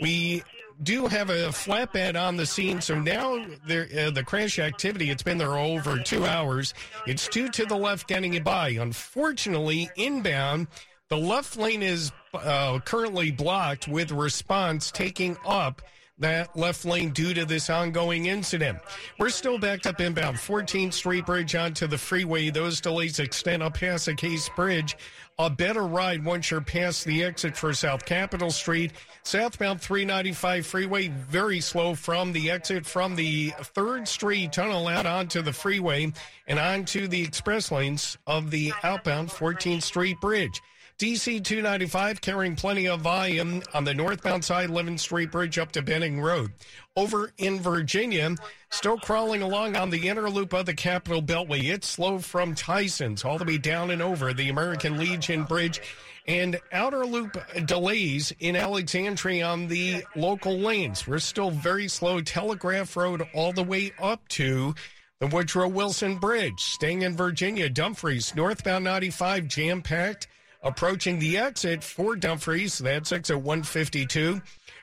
we 0.00 0.42
do 0.82 1.06
have 1.06 1.30
a 1.30 1.48
flatbed 1.48 2.20
on 2.20 2.36
the 2.36 2.46
scene, 2.46 2.80
so 2.80 2.98
now 2.98 3.36
uh, 3.36 4.10
the 4.10 4.22
crash 4.26 4.58
activity, 4.58 5.10
it's 5.10 5.22
been 5.22 5.38
there 5.38 5.56
over 5.58 5.98
two 5.98 6.26
hours. 6.26 6.74
It's 7.06 7.28
two 7.28 7.48
to 7.50 7.64
the 7.66 7.76
left 7.76 8.08
getting 8.08 8.34
it 8.34 8.44
by. 8.44 8.70
Unfortunately, 8.70 9.90
inbound, 9.96 10.68
the 11.08 11.16
left 11.16 11.56
lane 11.56 11.82
is 11.82 12.10
uh, 12.34 12.78
currently 12.80 13.30
blocked 13.30 13.86
with 13.88 14.10
response 14.10 14.90
taking 14.90 15.36
up 15.46 15.82
that 16.18 16.56
left 16.56 16.84
lane 16.84 17.10
due 17.10 17.34
to 17.34 17.44
this 17.44 17.68
ongoing 17.68 18.26
incident. 18.26 18.78
We're 19.18 19.30
still 19.30 19.58
backed 19.58 19.86
up 19.86 20.00
inbound 20.00 20.36
14th 20.36 20.92
Street 20.92 21.26
Bridge 21.26 21.54
onto 21.54 21.86
the 21.86 21.98
freeway. 21.98 22.50
Those 22.50 22.80
delays 22.80 23.18
extend 23.18 23.62
up 23.62 23.74
past 23.74 24.06
the 24.06 24.14
Case 24.14 24.48
Bridge. 24.54 24.96
A 25.38 25.48
better 25.48 25.86
ride 25.86 26.24
once 26.24 26.50
you're 26.50 26.60
past 26.60 27.04
the 27.04 27.24
exit 27.24 27.56
for 27.56 27.72
South 27.72 28.04
Capitol 28.04 28.50
Street. 28.50 28.92
Southbound 29.22 29.80
395 29.80 30.66
freeway, 30.66 31.08
very 31.08 31.60
slow 31.60 31.94
from 31.94 32.32
the 32.32 32.50
exit 32.50 32.84
from 32.84 33.16
the 33.16 33.50
3rd 33.50 34.06
Street 34.06 34.52
tunnel 34.52 34.88
out 34.88 35.06
onto 35.06 35.40
the 35.40 35.52
freeway 35.52 36.12
and 36.46 36.58
onto 36.58 37.08
the 37.08 37.22
express 37.22 37.72
lanes 37.72 38.18
of 38.26 38.50
the 38.50 38.72
outbound 38.82 39.30
14th 39.30 39.82
Street 39.82 40.20
Bridge. 40.20 40.60
DC 41.02 41.42
295 41.42 42.20
carrying 42.20 42.54
plenty 42.54 42.86
of 42.86 43.00
volume 43.00 43.60
on 43.74 43.82
the 43.82 43.92
northbound 43.92 44.44
side, 44.44 44.70
11th 44.70 45.00
Street 45.00 45.32
Bridge 45.32 45.58
up 45.58 45.72
to 45.72 45.82
Benning 45.82 46.20
Road. 46.20 46.52
Over 46.94 47.32
in 47.38 47.58
Virginia, 47.58 48.36
still 48.70 48.96
crawling 48.98 49.42
along 49.42 49.74
on 49.74 49.90
the 49.90 50.06
inner 50.06 50.30
loop 50.30 50.52
of 50.52 50.66
the 50.66 50.74
Capitol 50.74 51.20
Beltway. 51.20 51.64
It's 51.64 51.88
slow 51.88 52.20
from 52.20 52.54
Tyson's 52.54 53.24
all 53.24 53.36
the 53.36 53.44
way 53.44 53.58
down 53.58 53.90
and 53.90 54.00
over 54.00 54.32
the 54.32 54.48
American 54.48 54.96
Legion 54.96 55.42
Bridge 55.42 55.80
and 56.28 56.60
outer 56.70 57.04
loop 57.04 57.36
delays 57.66 58.32
in 58.38 58.54
Alexandria 58.54 59.44
on 59.44 59.66
the 59.66 60.04
local 60.14 60.56
lanes. 60.56 61.08
We're 61.08 61.18
still 61.18 61.50
very 61.50 61.88
slow. 61.88 62.20
Telegraph 62.20 62.96
Road 62.96 63.26
all 63.34 63.52
the 63.52 63.64
way 63.64 63.92
up 64.00 64.28
to 64.28 64.72
the 65.18 65.26
Woodrow 65.26 65.66
Wilson 65.66 66.18
Bridge. 66.18 66.60
Staying 66.60 67.02
in 67.02 67.16
Virginia, 67.16 67.68
Dumfries, 67.68 68.36
northbound 68.36 68.84
95, 68.84 69.48
jam 69.48 69.82
packed 69.82 70.28
approaching 70.62 71.18
the 71.18 71.38
exit 71.38 71.82
for 71.82 72.16
Dumfries. 72.16 72.78
That's 72.78 73.12
exit 73.12 73.36
152. 73.36 74.40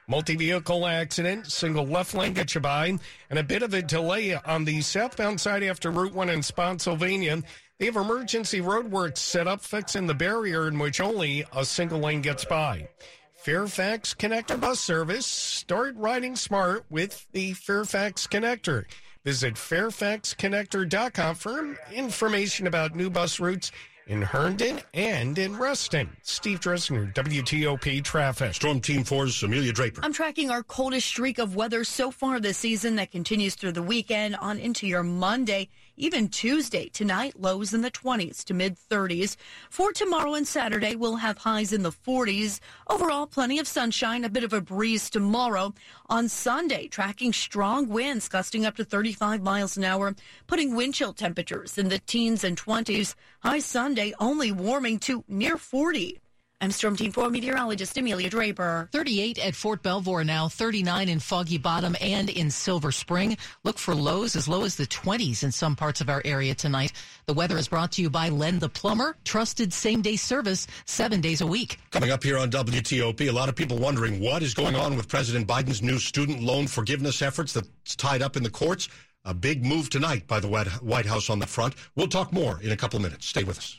Multi 0.08 0.36
vehicle 0.36 0.88
accident, 0.88 1.52
single 1.52 1.86
left 1.86 2.16
lane 2.16 2.34
get 2.34 2.56
you 2.56 2.62
by, 2.62 2.98
and 3.30 3.38
a 3.38 3.44
bit 3.44 3.62
of 3.62 3.76
a 3.76 3.82
delay 3.82 4.34
on 4.34 4.66
the 4.66 4.82
southbound 4.82 5.40
side 5.40 5.62
after 5.62 5.92
Route 5.92 6.16
1 6.16 6.30
in 6.30 6.42
Spotsylvania. 6.42 7.44
They 7.78 7.86
have 7.86 7.96
emergency 7.96 8.60
roadworks 8.60 9.20
set 9.20 9.48
up 9.48 9.62
fixing 9.62 10.08
the 10.08 10.16
barrier 10.16 10.68
in 10.68 10.80
which 10.80 11.00
only 11.00 11.46
a 11.56 11.64
single 11.64 12.00
lane 12.00 12.22
gets 12.22 12.44
by. 12.44 12.90
Fairfax 13.36 14.14
Connector 14.16 14.60
bus 14.60 14.80
service. 14.80 15.26
Start 15.26 15.96
riding 15.96 16.36
smart 16.36 16.86
with 16.90 17.26
the 17.32 17.54
Fairfax 17.54 18.28
Connector. 18.28 18.86
Visit 19.24 19.54
fairfaxconnector.com 19.54 21.36
for 21.36 21.78
information 21.94 22.68
about 22.68 22.96
new 22.96 23.10
bus 23.10 23.40
routes 23.40 23.72
in 24.10 24.24
Herndon 24.24 24.82
and 24.96 25.38
in 25.38 25.56
Reston. 25.56 26.10
Steve 26.24 26.60
Dresner, 26.60 27.14
WTOP 27.14 28.04
Traffic. 28.04 28.56
Storm 28.56 28.82
Team 28.82 29.04
4's 29.04 29.42
Amelia 29.44 29.72
Draper. 29.72 30.02
I'm 30.04 30.14
tracking 30.14 30.50
our 30.50 30.64
coldest 30.64 31.08
streak 31.08 31.38
of 31.38 31.56
weather 31.56 31.84
so 31.84 32.10
far 32.10 32.40
this 32.40 32.58
season 32.58 32.96
that 32.96 33.12
continues 33.12 33.54
through 33.54 33.74
the 33.74 33.84
weekend 33.84 34.36
on 34.38 34.58
into 34.58 34.88
your 34.88 35.04
Monday, 35.04 35.70
even 35.96 36.28
Tuesday. 36.28 36.90
Tonight, 36.90 37.40
lows 37.40 37.72
in 37.72 37.84
the 37.84 37.92
20s 37.92 38.44
to 38.46 38.56
mid 38.56 38.78
30s. 38.90 39.36
For 39.70 39.94
tomorrow 39.94 40.34
and 40.34 40.48
Saturday, 40.48 40.96
we'll 40.96 41.18
have 41.18 41.38
highs 41.38 41.72
in 41.72 41.84
the 41.84 41.92
40s. 41.92 42.60
Overall, 42.90 43.28
plenty 43.28 43.60
of 43.60 43.68
sunshine, 43.68 44.24
a 44.24 44.30
bit 44.30 44.44
of 44.44 44.54
a 44.54 44.62
breeze 44.62 45.12
tomorrow. 45.12 45.72
On 46.10 46.28
Sunday, 46.28 46.88
tracking 46.88 47.32
strong 47.32 47.88
winds 47.88 48.28
gusting 48.28 48.66
up 48.66 48.76
to 48.78 48.84
35 48.84 49.44
miles 49.44 49.78
an 49.78 49.84
hour, 49.84 50.16
putting 50.48 50.76
wind 50.76 50.96
chill 50.96 51.14
temperatures 51.14 51.78
in 51.78 51.90
the 51.90 52.00
teens 52.00 52.44
and 52.44 52.60
20s. 52.60 53.14
High 53.42 53.60
Sunday 53.60 53.99
only 54.20 54.52
warming 54.52 55.00
to 55.00 55.24
near 55.28 55.58
40. 55.58 56.22
I'm 56.62 56.72
Storm 56.72 56.98
Team 56.98 57.14
4 57.14 57.30
meteorologist 57.30 57.98
Amelia 57.98 58.30
Draper. 58.30 58.90
38 58.92 59.40
at 59.40 59.56
Fort 59.56 59.82
Belvoir 59.82 60.26
now, 60.26 60.50
39 60.50 61.08
in 61.08 61.20
Foggy 61.20 61.58
Bottom 61.58 61.96
and 62.02 62.30
in 62.30 62.52
Silver 62.52 62.92
Spring. 62.92 63.38
Look 63.64 63.78
for 63.78 63.96
lows 63.96 64.36
as 64.36 64.48
low 64.48 64.66
as 64.66 64.76
the 64.76 64.86
20s 64.86 65.44
in 65.44 65.54
some 65.54 65.78
parts 65.78 66.02
of 66.02 66.10
our 66.10 66.22
area 66.26 66.54
tonight. 66.54 66.92
The 67.28 67.34
weather 67.34 67.58
is 67.58 67.70
brought 67.70 67.94
to 67.94 68.02
you 68.02 68.10
by 68.10 68.28
Len 68.28 68.60
the 68.60 68.68
Plumber, 68.68 69.16
trusted 69.24 69.72
same 69.72 70.02
day 70.02 70.18
service 70.18 70.68
seven 70.86 71.22
days 71.22 71.40
a 71.40 71.48
week. 71.48 71.78
Coming 71.92 72.12
up 72.12 72.24
here 72.24 72.38
on 72.38 72.50
WTOP, 72.52 73.22
a 73.30 73.32
lot 73.32 73.48
of 73.48 73.56
people 73.56 73.78
wondering 73.78 74.20
what 74.20 74.44
is 74.44 74.54
going 74.54 74.76
on 74.76 74.98
with 74.98 75.08
President 75.08 75.48
Biden's 75.48 75.82
new 75.82 75.98
student 75.98 76.42
loan 76.42 76.68
forgiveness 76.68 77.22
efforts 77.22 77.54
that's 77.54 77.96
tied 77.96 78.22
up 78.22 78.36
in 78.36 78.44
the 78.44 78.50
courts. 78.50 78.90
A 79.24 79.34
big 79.34 79.66
move 79.66 79.90
tonight 79.90 80.28
by 80.28 80.42
the 80.42 80.48
White 80.48 81.06
House 81.06 81.30
on 81.30 81.40
the 81.40 81.48
front. 81.48 81.76
We'll 81.96 82.08
talk 82.08 82.34
more 82.34 82.60
in 82.62 82.72
a 82.72 82.78
couple 82.78 82.98
of 82.98 83.04
minutes. 83.04 83.28
Stay 83.28 83.44
with 83.44 83.58
us. 83.58 83.79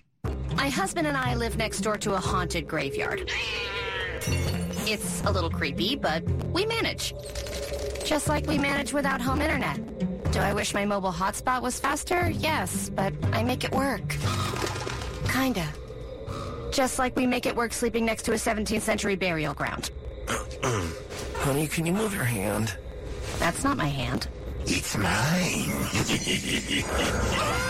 My 0.60 0.68
husband 0.68 1.06
and 1.06 1.16
I 1.16 1.34
live 1.36 1.56
next 1.56 1.80
door 1.80 1.96
to 1.96 2.12
a 2.12 2.18
haunted 2.18 2.68
graveyard. 2.68 3.30
It's 4.86 5.22
a 5.22 5.30
little 5.30 5.48
creepy, 5.48 5.96
but 5.96 6.22
we 6.52 6.66
manage. 6.66 7.14
Just 8.04 8.28
like 8.28 8.46
we 8.46 8.58
manage 8.58 8.92
without 8.92 9.22
home 9.22 9.40
internet. 9.40 9.80
Do 10.32 10.38
I 10.38 10.52
wish 10.52 10.74
my 10.74 10.84
mobile 10.84 11.12
hotspot 11.12 11.62
was 11.62 11.80
faster? 11.80 12.28
Yes, 12.28 12.90
but 12.90 13.14
I 13.32 13.42
make 13.42 13.64
it 13.64 13.72
work. 13.72 14.14
Kinda. 15.28 15.66
Just 16.72 16.98
like 16.98 17.16
we 17.16 17.26
make 17.26 17.46
it 17.46 17.56
work 17.56 17.72
sleeping 17.72 18.04
next 18.04 18.24
to 18.24 18.32
a 18.32 18.36
17th 18.36 18.82
century 18.82 19.16
burial 19.16 19.54
ground. 19.54 19.90
Honey, 21.36 21.68
can 21.68 21.86
you 21.86 21.94
move 21.94 22.14
your 22.14 22.24
hand? 22.24 22.76
That's 23.38 23.64
not 23.64 23.78
my 23.78 23.88
hand. 23.88 24.28
It's 24.66 24.94
mine. 24.98 25.70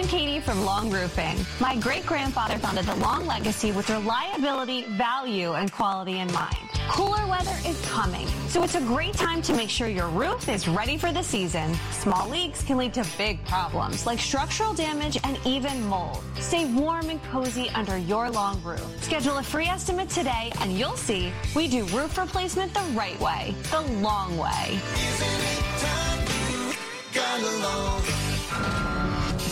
I'm 0.00 0.08
Katie 0.08 0.40
from 0.40 0.64
Long 0.64 0.88
Roofing. 0.88 1.36
My 1.60 1.76
great 1.76 2.06
grandfather 2.06 2.56
founded 2.56 2.86
the 2.86 2.94
Long 2.96 3.26
legacy 3.26 3.70
with 3.70 3.90
reliability, 3.90 4.84
value, 4.96 5.52
and 5.52 5.70
quality 5.70 6.20
in 6.20 6.32
mind. 6.32 6.56
Cooler 6.88 7.26
weather 7.26 7.54
is 7.66 7.78
coming, 7.84 8.26
so 8.48 8.62
it's 8.62 8.76
a 8.76 8.80
great 8.80 9.12
time 9.12 9.42
to 9.42 9.52
make 9.52 9.68
sure 9.68 9.88
your 9.88 10.08
roof 10.08 10.48
is 10.48 10.66
ready 10.66 10.96
for 10.96 11.12
the 11.12 11.22
season. 11.22 11.74
Small 11.90 12.26
leaks 12.30 12.62
can 12.64 12.78
lead 12.78 12.94
to 12.94 13.06
big 13.18 13.44
problems 13.44 14.06
like 14.06 14.18
structural 14.18 14.72
damage 14.72 15.18
and 15.22 15.38
even 15.44 15.84
mold. 15.86 16.22
Stay 16.36 16.64
warm 16.64 17.10
and 17.10 17.22
cozy 17.24 17.68
under 17.74 17.98
your 17.98 18.30
long 18.30 18.62
roof. 18.62 19.04
Schedule 19.04 19.36
a 19.36 19.42
free 19.42 19.66
estimate 19.66 20.08
today, 20.08 20.50
and 20.60 20.78
you'll 20.78 20.96
see 20.96 21.30
we 21.54 21.68
do 21.68 21.84
roof 21.88 22.16
replacement 22.16 22.72
the 22.72 22.80
right 22.94 23.20
way, 23.20 23.54
the 23.70 23.82
long 24.00 24.38
way. 24.38 24.80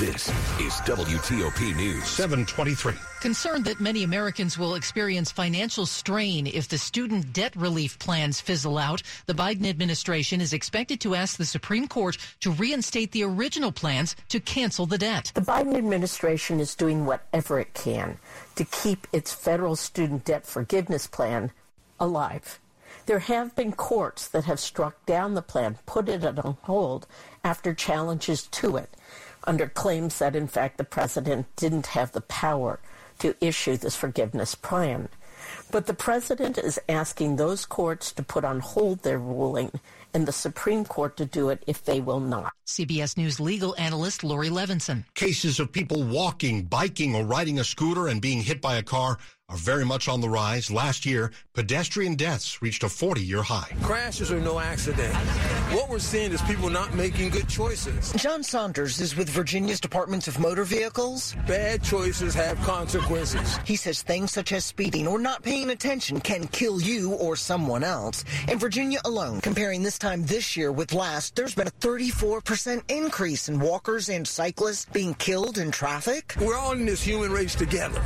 This 0.00 0.28
is 0.58 0.72
WTOP 0.88 1.76
News. 1.76 2.04
723. 2.08 2.94
Concerned 3.20 3.64
that 3.66 3.78
many 3.78 4.02
Americans 4.02 4.58
will 4.58 4.74
experience 4.74 5.30
financial 5.30 5.86
strain 5.86 6.48
if 6.48 6.66
the 6.66 6.78
student 6.78 7.32
debt 7.32 7.54
relief 7.54 7.96
plans 8.00 8.40
fizzle 8.40 8.76
out, 8.76 9.04
the 9.26 9.34
Biden 9.34 9.68
administration 9.68 10.40
is 10.40 10.52
expected 10.52 11.00
to 11.02 11.14
ask 11.14 11.36
the 11.36 11.44
Supreme 11.44 11.86
Court 11.86 12.18
to 12.40 12.50
reinstate 12.50 13.12
the 13.12 13.22
original 13.22 13.70
plans 13.70 14.16
to 14.30 14.40
cancel 14.40 14.84
the 14.84 14.98
debt. 14.98 15.30
The 15.32 15.42
Biden 15.42 15.76
administration 15.76 16.58
is 16.58 16.74
doing 16.74 17.06
whatever 17.06 17.60
it 17.60 17.72
can 17.72 18.18
to 18.56 18.64
keep 18.64 19.06
its 19.12 19.32
federal 19.32 19.76
student 19.76 20.24
debt 20.24 20.44
forgiveness 20.44 21.06
plan 21.06 21.52
alive. 22.00 22.58
There 23.06 23.20
have 23.20 23.54
been 23.54 23.70
courts 23.70 24.26
that 24.26 24.46
have 24.46 24.58
struck 24.58 25.06
down 25.06 25.34
the 25.34 25.42
plan, 25.42 25.78
put 25.86 26.08
it 26.08 26.24
on 26.24 26.56
hold 26.62 27.06
after 27.44 27.74
challenges 27.74 28.48
to 28.48 28.76
it 28.76 28.90
under 29.46 29.68
claims 29.68 30.18
that, 30.18 30.36
in 30.36 30.46
fact, 30.46 30.78
the 30.78 30.84
president 30.84 31.46
didn't 31.56 31.86
have 31.88 32.12
the 32.12 32.20
power 32.20 32.80
to 33.18 33.34
issue 33.40 33.76
this 33.76 33.96
forgiveness 33.96 34.54
plan. 34.54 35.08
But 35.70 35.86
the 35.86 35.94
president 35.94 36.58
is 36.58 36.80
asking 36.88 37.36
those 37.36 37.66
courts 37.66 38.12
to 38.12 38.22
put 38.22 38.44
on 38.44 38.60
hold 38.60 39.02
their 39.02 39.18
ruling 39.18 39.70
and 40.14 40.26
the 40.26 40.32
Supreme 40.32 40.84
Court 40.84 41.16
to 41.16 41.26
do 41.26 41.50
it 41.50 41.62
if 41.66 41.84
they 41.84 42.00
will 42.00 42.20
not. 42.20 42.52
CBS 42.66 43.16
News 43.16 43.40
legal 43.40 43.74
analyst 43.76 44.22
Laurie 44.22 44.48
Levenson. 44.48 45.04
Cases 45.14 45.58
of 45.58 45.72
people 45.72 46.04
walking, 46.04 46.62
biking, 46.62 47.16
or 47.16 47.24
riding 47.24 47.58
a 47.58 47.64
scooter 47.64 48.06
and 48.06 48.22
being 48.22 48.40
hit 48.40 48.60
by 48.62 48.76
a 48.76 48.82
car 48.82 49.18
are 49.50 49.58
very 49.58 49.84
much 49.84 50.08
on 50.08 50.22
the 50.22 50.28
rise. 50.28 50.70
Last 50.70 51.04
year, 51.04 51.30
pedestrian 51.52 52.14
deaths 52.14 52.62
reached 52.62 52.82
a 52.82 52.88
40 52.88 53.20
year 53.20 53.42
high. 53.42 53.68
Crashes 53.82 54.32
are 54.32 54.40
no 54.40 54.58
accident. 54.58 55.14
What 55.74 55.90
we're 55.90 55.98
seeing 55.98 56.32
is 56.32 56.40
people 56.42 56.70
not 56.70 56.94
making 56.94 57.30
good 57.30 57.48
choices. 57.48 58.12
John 58.12 58.42
Saunders 58.42 59.00
is 59.00 59.16
with 59.16 59.28
Virginia's 59.28 59.80
Department 59.80 60.28
of 60.28 60.38
Motor 60.38 60.64
Vehicles. 60.64 61.36
Bad 61.46 61.82
choices 61.82 62.34
have 62.34 62.58
consequences. 62.62 63.58
He 63.66 63.76
says 63.76 64.00
things 64.00 64.32
such 64.32 64.52
as 64.52 64.64
speeding 64.64 65.06
or 65.06 65.18
not 65.18 65.42
paying 65.42 65.70
attention 65.70 66.20
can 66.20 66.46
kill 66.48 66.80
you 66.80 67.12
or 67.12 67.36
someone 67.36 67.84
else. 67.84 68.24
In 68.48 68.58
Virginia 68.58 69.00
alone, 69.04 69.40
comparing 69.42 69.82
this 69.82 69.98
time 69.98 70.24
this 70.24 70.56
year 70.56 70.72
with 70.72 70.94
last, 70.94 71.36
there's 71.36 71.54
been 71.54 71.68
a 71.68 71.72
34% 71.72 72.82
increase 72.90 73.48
in 73.48 73.60
walkers 73.60 74.08
and 74.08 74.26
cyclists 74.26 74.86
being 74.86 75.12
killed 75.14 75.58
in 75.58 75.70
traffic. 75.70 76.34
We're 76.40 76.56
all 76.56 76.72
in 76.72 76.86
this 76.86 77.02
human 77.02 77.30
race 77.30 77.54
together, 77.54 78.02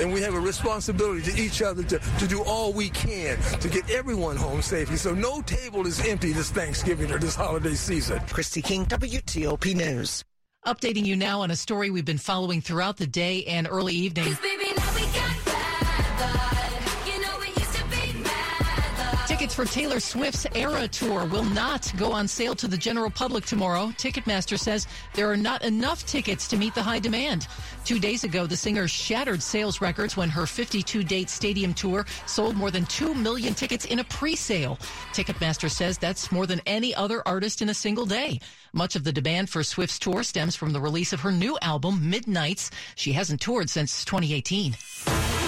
and 0.00 0.12
we 0.12 0.20
have 0.20 0.34
a 0.34 0.40
responsibility 0.40 0.83
responsibility 0.88 1.32
to 1.32 1.40
each 1.40 1.62
other 1.62 1.82
to, 1.82 1.98
to 2.18 2.26
do 2.26 2.42
all 2.42 2.72
we 2.72 2.90
can 2.90 3.38
to 3.60 3.68
get 3.68 3.88
everyone 3.90 4.36
home 4.36 4.60
safely. 4.60 4.96
So 4.96 5.14
no 5.14 5.40
table 5.42 5.86
is 5.86 6.04
empty 6.06 6.32
this 6.32 6.50
Thanksgiving 6.50 7.10
or 7.10 7.18
this 7.18 7.34
holiday 7.34 7.74
season. 7.74 8.18
Kristi 8.20 8.62
King, 8.62 8.84
WTOP 8.86 9.74
News. 9.74 10.24
Updating 10.66 11.04
you 11.04 11.16
now 11.16 11.42
on 11.42 11.50
a 11.50 11.56
story 11.56 11.90
we've 11.90 12.04
been 12.04 12.18
following 12.18 12.60
throughout 12.60 12.96
the 12.96 13.06
day 13.06 13.44
and 13.44 13.68
early 13.70 13.94
evening. 13.94 14.36
Tickets 19.44 19.56
for 19.56 19.66
Taylor 19.66 20.00
Swift's 20.00 20.46
Era 20.54 20.88
Tour 20.88 21.26
will 21.26 21.44
not 21.44 21.92
go 21.98 22.12
on 22.12 22.26
sale 22.26 22.54
to 22.54 22.66
the 22.66 22.78
general 22.78 23.10
public 23.10 23.44
tomorrow. 23.44 23.88
Ticketmaster 23.98 24.58
says 24.58 24.86
there 25.12 25.30
are 25.30 25.36
not 25.36 25.62
enough 25.62 26.06
tickets 26.06 26.48
to 26.48 26.56
meet 26.56 26.74
the 26.74 26.82
high 26.82 26.98
demand. 26.98 27.46
Two 27.84 27.98
days 27.98 28.24
ago, 28.24 28.46
the 28.46 28.56
singer 28.56 28.88
shattered 28.88 29.42
sales 29.42 29.82
records 29.82 30.16
when 30.16 30.30
her 30.30 30.46
52 30.46 31.04
date 31.04 31.28
stadium 31.28 31.74
tour 31.74 32.06
sold 32.24 32.56
more 32.56 32.70
than 32.70 32.86
2 32.86 33.14
million 33.14 33.52
tickets 33.52 33.84
in 33.84 33.98
a 33.98 34.04
pre 34.04 34.34
sale. 34.34 34.78
Ticketmaster 35.12 35.70
says 35.70 35.98
that's 35.98 36.32
more 36.32 36.46
than 36.46 36.62
any 36.64 36.94
other 36.94 37.22
artist 37.28 37.60
in 37.60 37.68
a 37.68 37.74
single 37.74 38.06
day. 38.06 38.40
Much 38.72 38.96
of 38.96 39.04
the 39.04 39.12
demand 39.12 39.50
for 39.50 39.62
Swift's 39.62 39.98
tour 39.98 40.22
stems 40.22 40.56
from 40.56 40.72
the 40.72 40.80
release 40.80 41.12
of 41.12 41.20
her 41.20 41.30
new 41.30 41.58
album, 41.60 42.08
Midnights. 42.08 42.70
She 42.94 43.12
hasn't 43.12 43.42
toured 43.42 43.68
since 43.68 44.06
2018. 44.06 44.74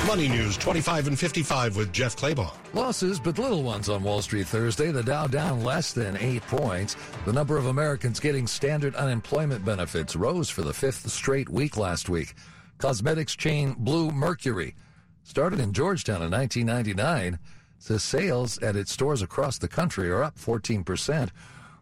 Money 0.07 0.29
News 0.29 0.57
25 0.59 1.09
and 1.09 1.19
55 1.19 1.77
with 1.77 1.93
Jeff 1.93 2.15
Clabaugh. 2.15 2.55
Losses, 2.75 3.19
but 3.19 3.41
little 3.41 3.65
ones 3.65 3.89
on 3.89 4.05
Wall 4.05 4.23
Street 4.23 4.47
Thursday. 4.47 4.93
The 4.93 5.03
Dow 5.03 5.27
down 5.27 5.65
less 5.65 5.93
than 5.93 6.17
eight 6.19 6.43
points. 6.43 6.97
The 7.25 7.33
number 7.33 7.57
of 7.57 7.67
Americans 7.67 8.21
getting 8.21 8.47
standard 8.47 8.95
unemployment 8.95 9.65
benefits 9.65 10.15
rose 10.15 10.49
for 10.49 10.63
the 10.63 10.73
fifth 10.73 11.11
straight 11.11 11.49
week 11.49 11.77
last 11.77 12.09
week. 12.09 12.35
Cosmetics 12.79 13.35
chain 13.35 13.75
Blue 13.79 14.13
Mercury, 14.13 14.77
started 15.25 15.59
in 15.59 15.73
Georgetown 15.73 16.23
in 16.23 16.31
1999, 16.31 17.41
says 17.81 18.05
sales 18.05 18.59
at 18.59 18.77
its 18.77 18.93
stores 18.93 19.23
across 19.23 19.59
the 19.59 19.67
country 19.67 20.09
are 20.09 20.23
up 20.23 20.39
14%. 20.39 21.31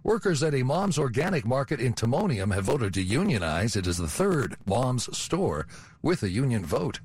Workers 0.03 0.43
at 0.43 0.55
a 0.55 0.63
Mom's 0.63 0.99
Organic 0.99 1.45
Market 1.45 1.79
in 1.79 1.93
Timonium 1.93 2.55
have 2.55 2.65
voted 2.65 2.95
to 2.95 3.03
unionize. 3.03 3.77
It 3.77 3.87
is 3.87 3.99
the 3.99 4.09
third 4.09 4.57
Mom's 4.65 5.15
store 5.17 5.67
with 6.01 6.23
a 6.23 6.31
union 6.31 6.65
vote. 6.65 7.01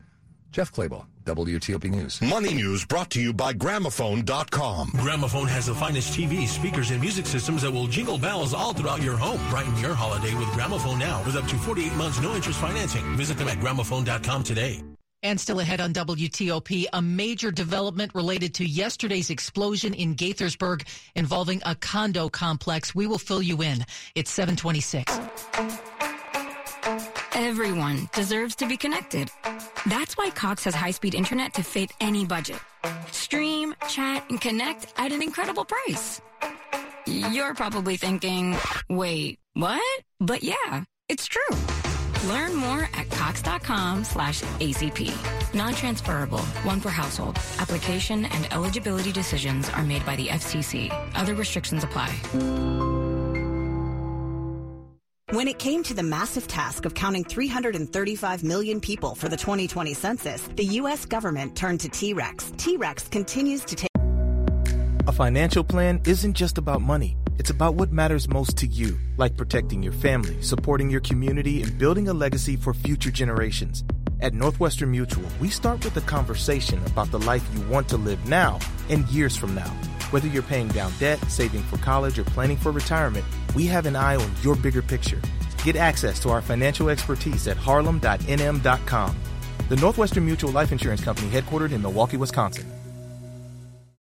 Jeff 0.51 0.71
Clabaugh, 0.71 1.05
WTOP 1.25 1.85
News. 1.91 2.21
Money 2.21 2.53
News 2.53 2.85
brought 2.85 3.09
to 3.12 3.21
you 3.21 3.33
by 3.33 3.53
Gramophone.com. 3.53 4.91
Gramophone 4.95 5.47
has 5.47 5.67
the 5.67 5.75
finest 5.75 6.17
TV, 6.17 6.47
speakers, 6.47 6.91
and 6.91 6.99
music 6.99 7.25
systems 7.25 7.62
that 7.62 7.71
will 7.71 7.88
jingle 7.88 8.17
bells 8.17 8.53
all 8.53 8.73
throughout 8.73 9.01
your 9.01 9.15
home. 9.17 9.39
Brighten 9.49 9.77
your 9.77 9.93
holiday 9.93 10.33
with 10.35 10.47
Gramophone 10.49 10.99
now 10.99 11.23
with 11.25 11.35
up 11.35 11.45
to 11.47 11.55
48 11.55 11.93
months 11.95 12.21
no 12.21 12.35
interest 12.35 12.59
financing. 12.59 13.03
Visit 13.15 13.38
them 13.38 13.47
at 13.47 13.59
Gramophone.com 13.59 14.43
today. 14.43 14.81
And 15.21 15.38
still 15.39 15.59
ahead 15.59 15.81
on 15.81 15.91
WTOP, 15.93 16.85
a 16.93 17.01
major 17.01 17.51
development 17.51 18.15
related 18.15 18.53
to 18.55 18.65
yesterday's 18.65 19.29
explosion 19.29 19.93
in 19.93 20.15
Gaithersburg 20.15 20.88
involving 21.13 21.62
a 21.65 21.75
condo 21.75 22.29
complex. 22.29 22.95
We 22.95 23.05
will 23.05 23.17
fill 23.17 23.41
you 23.41 23.62
in. 23.62 23.85
It's 24.15 24.31
726. 24.31 25.19
Everyone 27.39 28.10
deserves 28.13 28.54
to 28.58 28.67
be 28.67 28.75
connected. 28.75 29.32
That's 29.86 30.17
why 30.17 30.30
Cox 30.30 30.65
has 30.65 30.75
high 30.75 30.91
speed 30.91 31.15
internet 31.15 31.54
to 31.54 31.63
fit 31.63 31.89
any 32.02 32.25
budget. 32.25 32.60
Stream, 33.12 33.73
chat, 33.88 34.25
and 34.30 34.41
connect 34.41 34.93
at 34.97 35.13
an 35.13 35.23
incredible 35.23 35.63
price. 35.63 36.19
You're 37.08 37.54
probably 37.54 37.95
thinking, 37.95 38.58
wait, 38.89 39.39
what? 39.54 39.82
But 40.19 40.43
yeah, 40.43 40.84
it's 41.08 41.28
true. 41.28 41.56
Learn 42.28 42.54
more 42.56 42.89
at 42.93 43.10
cox.com 43.10 44.04
slash 44.04 44.41
ACP. 44.60 45.56
Non-transferable, 45.56 46.41
one 46.67 46.82
per 46.82 46.89
household. 46.89 47.38
Application 47.58 48.25
and 48.25 48.52
eligibility 48.52 49.13
decisions 49.13 49.69
are 49.69 49.84
made 49.84 50.06
by 50.06 50.17
the 50.17 50.28
FCC. 50.28 50.91
Other 51.15 51.36
restrictions 51.36 51.86
apply. 51.86 52.98
When 55.31 55.47
it 55.47 55.59
came 55.59 55.83
to 55.83 55.93
the 55.93 56.01
massive 56.01 56.47
task 56.47 56.85
of 56.85 56.95
counting 56.95 57.23
335 57.23 58.43
million 58.43 58.81
people 58.81 59.13
for 59.13 59.29
the 59.29 59.37
2020 59.37 59.93
census, 59.93 60.41
the 60.55 60.63
U.S. 60.63 61.05
government 61.05 61.55
turned 61.55 61.81
to 61.81 61.89
T-Rex. 61.89 62.51
T-Rex 62.57 63.09
continues 63.09 63.63
to 63.65 63.75
take. 63.75 63.89
A 65.05 65.11
financial 65.11 65.63
plan 65.63 66.01
isn't 66.07 66.33
just 66.33 66.57
about 66.57 66.81
money. 66.81 67.15
It's 67.37 67.51
about 67.51 67.75
what 67.75 67.91
matters 67.91 68.27
most 68.27 68.57
to 68.57 68.65
you, 68.65 68.97
like 69.17 69.37
protecting 69.37 69.83
your 69.83 69.93
family, 69.93 70.41
supporting 70.41 70.89
your 70.89 71.01
community, 71.01 71.61
and 71.61 71.77
building 71.77 72.07
a 72.07 72.13
legacy 72.13 72.55
for 72.55 72.73
future 72.73 73.11
generations. 73.11 73.83
At 74.21 74.33
Northwestern 74.33 74.89
Mutual, 74.89 75.29
we 75.39 75.49
start 75.49 75.85
with 75.85 75.95
a 75.97 76.01
conversation 76.01 76.83
about 76.87 77.11
the 77.11 77.19
life 77.19 77.47
you 77.53 77.61
want 77.67 77.87
to 77.89 77.97
live 77.97 78.27
now 78.27 78.57
and 78.89 79.07
years 79.09 79.37
from 79.37 79.53
now. 79.53 79.71
Whether 80.12 80.28
you're 80.28 80.43
paying 80.43 80.69
down 80.69 80.91
debt, 81.00 81.19
saving 81.30 81.63
for 81.63 81.78
college, 81.78 82.17
or 82.17 82.24
planning 82.24 82.58
for 82.58 82.72
retirement, 82.72 83.26
we 83.56 83.65
have 83.67 83.86
an 83.86 83.95
eye 83.95 84.15
on 84.15 84.32
your 84.41 84.56
bigger 84.56 84.82
picture. 84.82 85.22
Get 85.63 85.76
access 85.76 86.19
to 86.22 86.30
our 86.30 86.41
financial 86.41 86.89
expertise 86.89 87.48
at 87.48 87.58
harlem.nm.com. 87.58 89.15
The 89.69 89.76
Northwestern 89.76 90.26
Mutual 90.26 90.52
Life 90.52 90.72
Insurance 90.72 91.04
Company, 91.04 91.30
headquartered 91.30 91.72
in 91.72 91.82
Milwaukee, 91.82 92.17
Wisconsin. 92.17 92.78